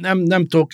[0.00, 0.70] nem, nem tudok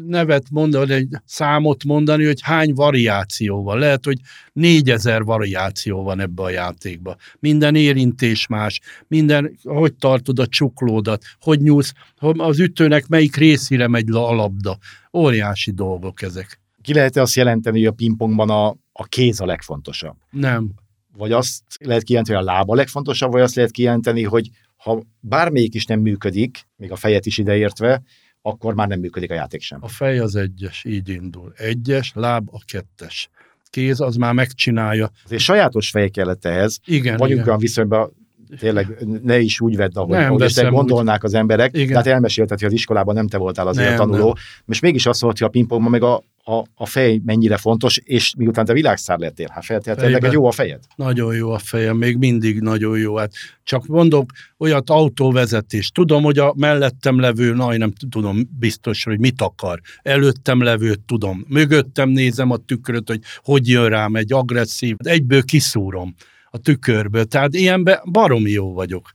[0.00, 3.78] nevet mondani, egy számot mondani, hogy hány variáció van.
[3.78, 4.18] Lehet, hogy
[4.52, 7.16] négyezer variáció van ebbe a játékba.
[7.38, 14.08] Minden érintés más, minden, hogy tartod a csuklódat, hogy nyúlsz, az ütőnek melyik részére megy
[14.08, 14.78] le a labda.
[15.12, 16.60] Óriási dolgok ezek.
[16.82, 20.16] Ki lehet azt jelenteni, hogy a pingpongban a, a kéz a legfontosabb?
[20.30, 20.70] Nem.
[21.16, 25.02] Vagy azt lehet kijelenteni, hogy a lába a legfontosabb, vagy azt lehet kijelenteni, hogy ha
[25.20, 28.02] bármelyik is nem működik, még a fejet is ideértve,
[28.42, 29.78] akkor már nem működik a játék sem.
[29.82, 31.52] A fej az egyes, így indul.
[31.56, 33.30] Egyes, láb a kettes.
[33.70, 35.10] Kéz az már megcsinálja.
[35.24, 36.78] Azért sajátos fej kellett ehhez.
[36.84, 37.46] Igen, Vagyunk igen.
[37.46, 38.12] olyan viszonyban,
[38.58, 41.76] tényleg ne is úgy vedd, ahogy, Nem ahogy ezt gondolnák az emberek.
[41.76, 41.88] Igen.
[41.88, 44.24] Tehát elmesélted, hogy az iskolában nem te voltál azért Nem, a tanuló.
[44.24, 44.34] nem.
[44.64, 48.34] Most mégis azt volt, hogy a pingpongban meg a, a, a fej mennyire fontos, és
[48.36, 50.80] miután te világszár lettél, hát feltétlenül neked jó a fejed.
[50.96, 53.16] Nagyon jó a fejem, még mindig nagyon jó.
[53.16, 53.32] Hát
[53.62, 55.90] csak mondok, olyat autóvezetés.
[55.90, 59.80] Tudom, hogy a mellettem levő, na, nem tudom biztos, hogy mit akar.
[60.02, 61.44] Előttem levőt tudom.
[61.48, 64.96] Mögöttem nézem a tükröt, hogy hogy jön rám egy agresszív.
[64.98, 66.14] Egyből kiszúrom
[66.54, 67.24] a tükörből.
[67.24, 69.10] Tehát ilyenben baromi jó vagyok.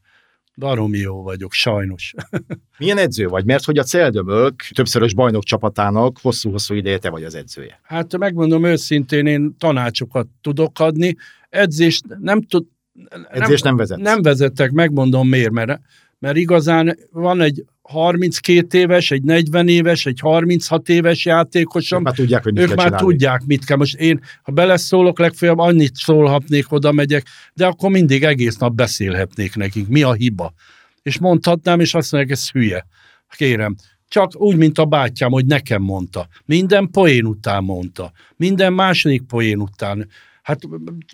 [0.55, 2.13] Baromi jó vagyok, sajnos.
[2.79, 3.45] Milyen edző vagy?
[3.45, 7.79] Mert hogy a Celdömölk többszörös bajnok csapatának hosszú-hosszú ideje te vagy az edzője.
[7.83, 11.15] Hát megmondom őszintén, én tanácsokat tudok adni.
[11.49, 12.65] Edzést nem tud...
[13.29, 14.01] Edzést nem vezetsz?
[14.01, 15.79] Nem vezetek, megmondom miért, mert,
[16.19, 22.13] mert igazán van egy 32 éves, egy 40 éves, egy 36 éves játékosom, Ők már
[22.15, 23.07] tudják, hogy mit ők kell már csinálni.
[23.07, 23.77] tudják, mit kell.
[23.77, 29.55] Most én, ha beleszólok, legfeljebb annyit szólhatnék, oda megyek, de akkor mindig egész nap beszélhetnék
[29.55, 29.87] nekik.
[29.87, 30.53] Mi a hiba?
[31.01, 32.85] És mondhatnám, és azt mondják, ez hülye.
[33.29, 33.75] Kérem,
[34.07, 36.27] csak úgy, mint a bátyám, hogy nekem mondta.
[36.45, 38.11] Minden poén után mondta.
[38.35, 40.07] Minden második poén után.
[40.47, 40.59] Hát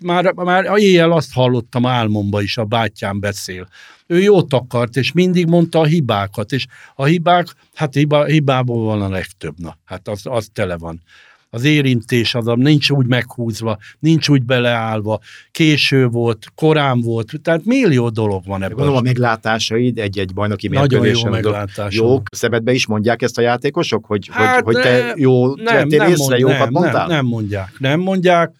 [0.02, 3.68] már, már éjjel azt hallottam álmomba is, a bátyám beszél.
[4.06, 9.02] Ő jót akart, és mindig mondta a hibákat, és a hibák, hát hiba, hibából van
[9.02, 11.02] a legtöbb, na, hát az, az tele van.
[11.50, 15.20] Az érintés az nincs úgy meghúzva, nincs úgy beleállva,
[15.50, 18.76] késő volt, korán volt, tehát millió dolog van ebben.
[18.76, 22.06] Gondolom a meglátásaid egy-egy bajnoki Nagyon jó mérkőzésen meglátásom.
[22.06, 26.16] Jók, szemedbe is mondják ezt a játékosok, hogy, Hát, hogy, hogy te jó vettél észre,
[26.16, 27.06] mond- jókat nem, mondtál?
[27.06, 28.52] Nem, nem mondják, nem mondják.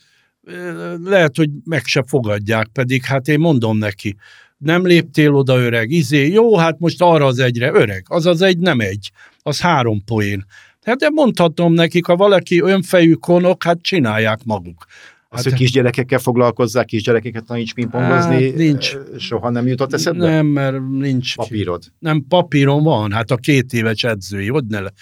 [1.05, 4.17] Lehet, hogy meg se fogadják, pedig hát én mondom neki,
[4.59, 8.59] nem léptél oda öreg, izé, jó, hát most arra az egyre, öreg, az az egy
[8.59, 9.11] nem egy,
[9.43, 10.45] az három poén.
[10.83, 14.85] Hát de mondhatom nekik, ha valaki önfejű konok, hát csinálják maguk.
[15.29, 18.97] Az, Hát- hogy kisgyerekekkel foglalkozzák, kisgyerekeket taníts pingpongozni, Hát, nincs.
[19.19, 20.27] soha nem jutott eszedbe?
[20.31, 21.35] Nem, mert nincs.
[21.37, 21.83] Papírod.
[21.99, 24.93] Nem, papíron van, hát a két éves edzői, hogy ne le.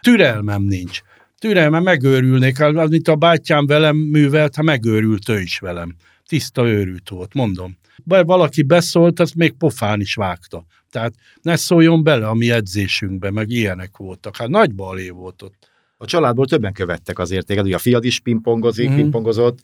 [0.00, 1.02] Türelmem nincs.
[1.42, 5.94] Türelmem, megőrülnék, az, amit a bátyám velem művelt, ha megőrült ő is velem.
[6.26, 7.76] Tiszta őrült volt, mondom.
[8.04, 10.64] Bár valaki beszólt, azt még pofán is vágta.
[10.90, 14.36] Tehát ne szóljon bele a mi edzésünkbe, meg ilyenek voltak.
[14.36, 15.70] Hát nagy balé volt ott.
[15.96, 18.96] A családból többen követtek azért téged, ugye a fiad is pingpongozik, Mhm.
[18.96, 19.58] pingpongozott,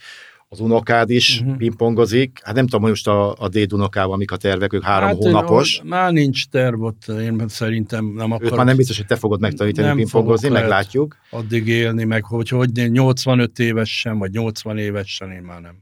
[0.50, 1.56] az unokád is Mhm.
[1.56, 2.40] pingpongozik.
[2.42, 5.16] Hát nem tudom, hogy most a, a déd unokával mik a tervek, ők három hát,
[5.16, 5.80] hónapos.
[5.84, 9.40] Már nincs terv ott, én szerintem nem Őt akarok már nem biztos, hogy te fogod
[9.40, 11.16] megtanítani Nem pingpongozni, meglátjuk.
[11.30, 15.76] addig élni, meg hogy, hogy 85 évesen, vagy 80 évesen én már nem.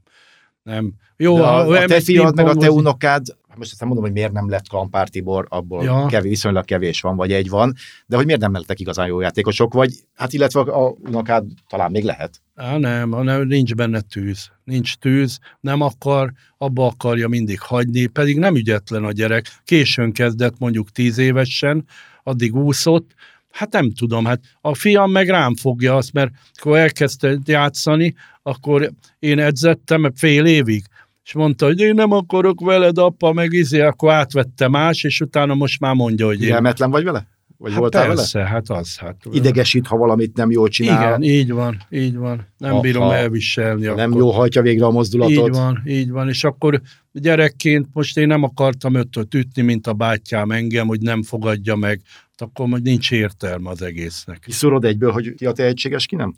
[0.63, 0.93] Nem.
[1.17, 3.25] Jó, De ha a, a te fiad, meg a te unokád,
[3.57, 6.05] most ezt nem mondom, hogy miért nem lett Klampár Tibor, abból Ja.
[6.05, 7.73] kevés, viszonylag kevés van, vagy egy van,
[8.05, 12.03] de hogy miért nem lettek igazán jó játékosok, vagy hát illetve a unokád talán még
[12.03, 12.41] lehet.
[12.55, 14.51] Á, nem, hanem nincs benne tűz.
[14.63, 19.45] Nincs tűz, nem akar, abba akarja mindig hagyni, pedig nem ügyetlen a gyerek.
[19.63, 21.85] Későn kezdett, mondjuk tíz évesen,
[22.23, 23.15] addig úszott,
[23.51, 28.91] Hát nem tudom, hát a fiam meg rám fogja azt, mert akkor elkezdte játszani, akkor
[29.19, 30.85] én edzettem fél évig,
[31.27, 35.53] és mondta, hogy én nem akarok veled, apa, meg izé, akkor átvette más, és utána
[35.53, 36.47] most már mondja, hogy én...
[36.49, 37.27] Élmetlen vagy vele?
[37.57, 38.97] Vagy Hát voltál persze, hát az.
[38.97, 39.35] Hát, vele?
[39.35, 42.47] Idegesít, ha valamit nem jól csinál, Igen, így van, így van.
[42.57, 43.85] Nem Ha- bírom ha elviselni.
[43.85, 44.21] nem akkor.
[44.21, 45.47] jól hajtja végre a mozdulatot.
[45.47, 46.27] Így van, így van.
[46.29, 51.23] És akkor gyerekként most én nem akartam ötöt ütni, mint a bátyám engem, hogy nem
[51.23, 52.01] fogadja meg.
[52.29, 54.39] Hát akkor majd nincs értelme az egésznek.
[54.45, 56.35] Kiszúrod egyből, hogy ki a tehetséges, ki nem?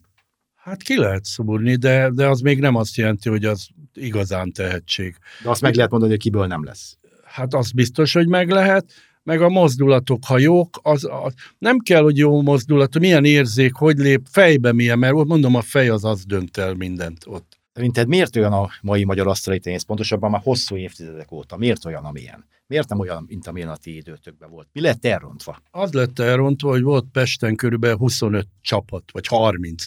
[0.70, 5.16] Hát ki lehet szúrni, de, de az még nem azt jelenti, hogy az igazán tehetség.
[5.44, 6.98] De azt meg lehet mondani, hogy kiből nem lesz.
[7.24, 8.92] Hát az biztos, hogy meg lehet,
[9.24, 13.98] meg a mozdulatok, ha jók, az, az nem kell, hogy jó mozdulat, milyen érzék, hogy
[13.98, 17.58] lép, fejbe milyen, mert ott mondom, a fej az az dönt el mindent ott.
[17.74, 21.58] Szerinted miért olyan a mai magyar asztali tenisz, pontosabban már hosszú évtizedek óta?
[21.58, 22.46] Miért olyan, amilyen?
[22.68, 24.68] Miért nem olyan, mint amilyen a ti időtökben volt?
[24.74, 25.62] Mi lett elrontva?
[25.72, 29.86] Az lett elrontva, hogy volt Pesten körülbelül 25 csapat, vagy 30.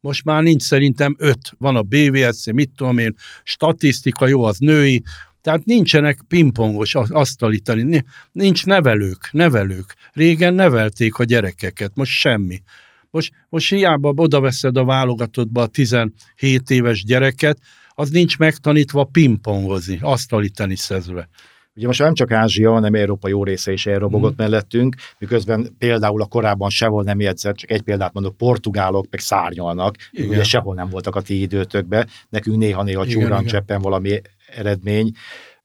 [0.00, 1.38] Most már nincs szerintem 5.
[1.58, 5.02] Van a BVSC, mit tudom én, statisztika, jó, az női,
[5.40, 9.94] tehát nincsenek pingpongos asztali asztalitani, nincs nevelők, nevelők.
[10.12, 12.62] Régen nevelték a gyerekeket, most semmi.
[13.10, 19.98] Most, most hiába oda veszed a válogatottba a 17 éves gyereket, az nincs megtanítva pingpongozni,
[20.00, 21.28] asztali teniszezve.
[21.74, 24.42] Ugye most nem csak Ázsia, hanem Európa jó része is elrobogott Mhm.
[24.42, 29.96] mellettünk, miközben például a korábban sehol nem jegyzett, csak egy példát mondok, portugálok meg szárnyalnak,
[30.10, 30.28] Igen.
[30.28, 34.20] ugye sehol nem voltak a ti időtökben, nekünk néha-néha csúran cseppen valami
[34.56, 35.10] eredmény.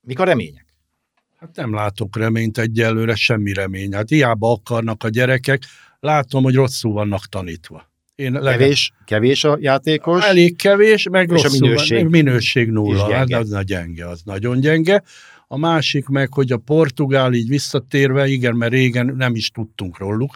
[0.01, 0.65] Mik a remények?
[1.39, 3.93] Hát nem látok reményt egyelőre, semmi remény.
[3.93, 5.63] Hát hiába akarnak a gyerekek,
[5.99, 7.89] látom, hogy rosszul vannak tanítva.
[8.15, 12.01] Én legalább- Kevés, kevés a játékos, Elég kevés, meg És a rosszul minőség?
[12.01, 12.11] van.
[12.11, 13.13] Minőség nulla.
[13.13, 15.03] Hát az nagy gyenge, az nagyon gyenge.
[15.47, 20.35] A másik meg, hogy a portugál így visszatérve, igen, mert régen nem is tudtunk róluk,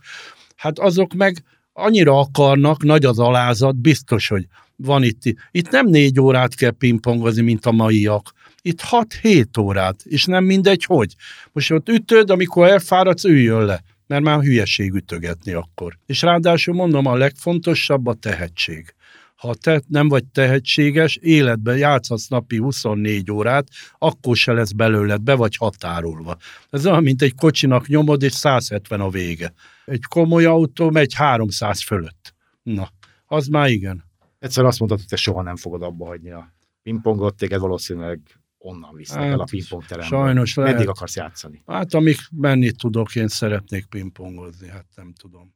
[0.56, 1.44] hát azok meg
[1.74, 5.22] annyira akarnak, nagy az alázat, biztos, hogy van itt.
[5.52, 8.34] Itt nem négy órát kell pingpongozni, mint a maiak.
[8.62, 11.16] Itt 6-7 órát, és nem mindegy, hogy.
[11.52, 15.98] Most ott ütöd, amikor elfáradsz, üljön le, mert már hülyeség ütögetni akkor.
[16.06, 18.94] És ráadásul mondom, a legfontosabb a tehetség.
[19.40, 23.68] Ha te nem vagy tehetséges, életben játszhatsz napi 24 órát,
[23.98, 26.38] akkor se lesz belőled, be vagy határolva.
[26.70, 29.54] Ez olyan, mint egy kocsinak nyomod, és 170 a vége.
[29.86, 32.34] Egy komoly autó megy 300 fölött.
[32.64, 32.90] Na,
[33.26, 34.04] az már igen.
[34.40, 38.20] egyszer azt mondtad, hogy te soha nem fogod abba hagyni a pingpongot, téged valószínűleg
[38.58, 40.20] onnan visznek hát, el a pingpongteremből.
[40.20, 40.74] Sajnos lehet.
[40.74, 41.64] Meddig akarsz játszani?
[41.66, 45.54] Hát amíg menni tudok, én szeretnék pingpongozni, hát nem tudom.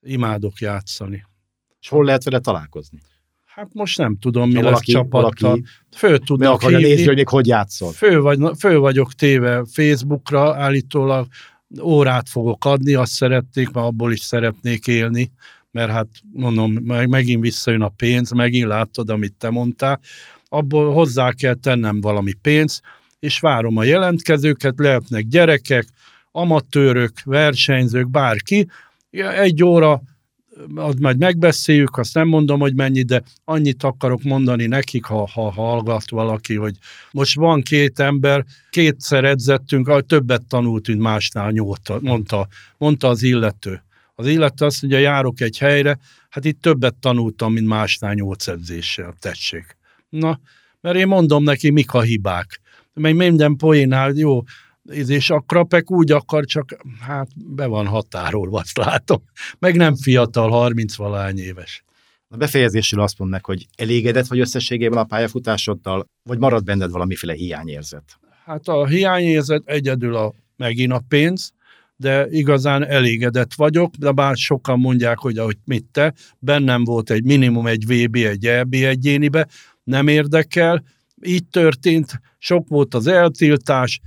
[0.00, 1.28] Imádok játszani.
[1.80, 2.98] És hol lehet vele találkozni?
[3.44, 5.60] Hát most nem tudom, mi lesz csapattal.
[5.96, 6.92] Föl tudnak akarja hívni.
[6.92, 7.92] nézni, hogy még hogy játszol.
[7.92, 11.26] Föl, vagy, föl vagyok téve Facebookra, állítólag
[11.82, 15.32] órát fogok adni, azt szeretnék, mert abból is szeretnék élni,
[15.70, 20.00] mert hát mondom, meg, megint visszajön a pénz, megint látod, amit te mondtál,
[20.48, 22.82] abból hozzá kell tennem valami pénzt,
[23.18, 25.86] és várom a jelentkezőket, lehetnek gyerekek,
[26.32, 28.68] amatőrök, versenyzők, bárki,
[29.10, 30.02] egy óra
[30.74, 35.50] az majd megbeszéljük, azt nem mondom, hogy mennyi, de annyit akarok mondani nekik, ha, ha
[35.50, 36.76] hallgat valaki, hogy
[37.10, 42.48] most van két ember, kétszer edzettünk, többet tanult, mint másnál nyolta, mondta,
[42.78, 43.82] mondta az illető.
[44.14, 45.98] Az illető azt mondja, járok egy helyre,
[46.28, 49.76] hát itt többet tanultam, mint másnál nyolc edzéssel, tessék.
[50.08, 50.40] Na,
[50.80, 52.60] mert én mondom neki, mik a hibák.
[52.94, 54.42] Mert minden poénál, jó,
[54.90, 59.22] és a krapek úgy akar, csak hát be van határolva, azt látom.
[59.58, 61.84] Meg nem fiatal, 30 valány éves.
[62.28, 68.18] A befejezésül azt mondnak, hogy elégedett vagy összességében a pályafutásoddal, vagy marad benned valamiféle hiányérzet?
[68.44, 71.52] Hát a hiányérzet egyedül a, megint a pénz,
[71.96, 77.24] de igazán elégedett vagyok, de bár sokan mondják, hogy ahogy mit te, bennem volt egy
[77.24, 79.48] minimum egy VB, egy EB egyénibe,
[79.84, 80.84] nem érdekel,
[81.22, 84.00] így történt, sok volt az eltiltás,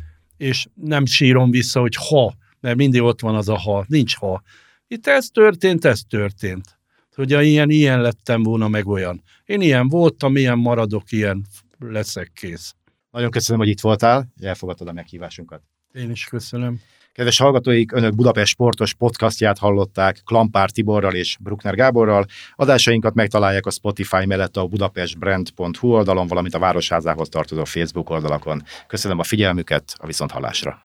[0.43, 4.41] és nem sírom vissza, hogy ha, mert mindig ott van az a ha, nincs ha.
[4.87, 6.77] Itt ez történt, ez történt.
[7.15, 9.23] Hogy ilyen, ilyen lettem volna, meg olyan.
[9.45, 11.45] Én ilyen voltam, ilyen maradok, ilyen
[11.79, 12.75] leszek kész.
[13.11, 15.61] Nagyon köszönöm, hogy itt voltál, elfogadtad a meghívásunkat.
[15.93, 16.79] Én is köszönöm.
[17.13, 22.25] Kedves hallgatóik, Önök Budapest sportos podcastját hallották Klampár Tiborral és Bruckner Gáborral.
[22.55, 28.63] Adásainkat megtalálják a Spotify mellett a budapestbrand.hu oldalon, valamint a Városházához tartozó Facebook oldalakon.
[28.87, 30.81] Köszönöm a figyelmüket, a viszonthallásra.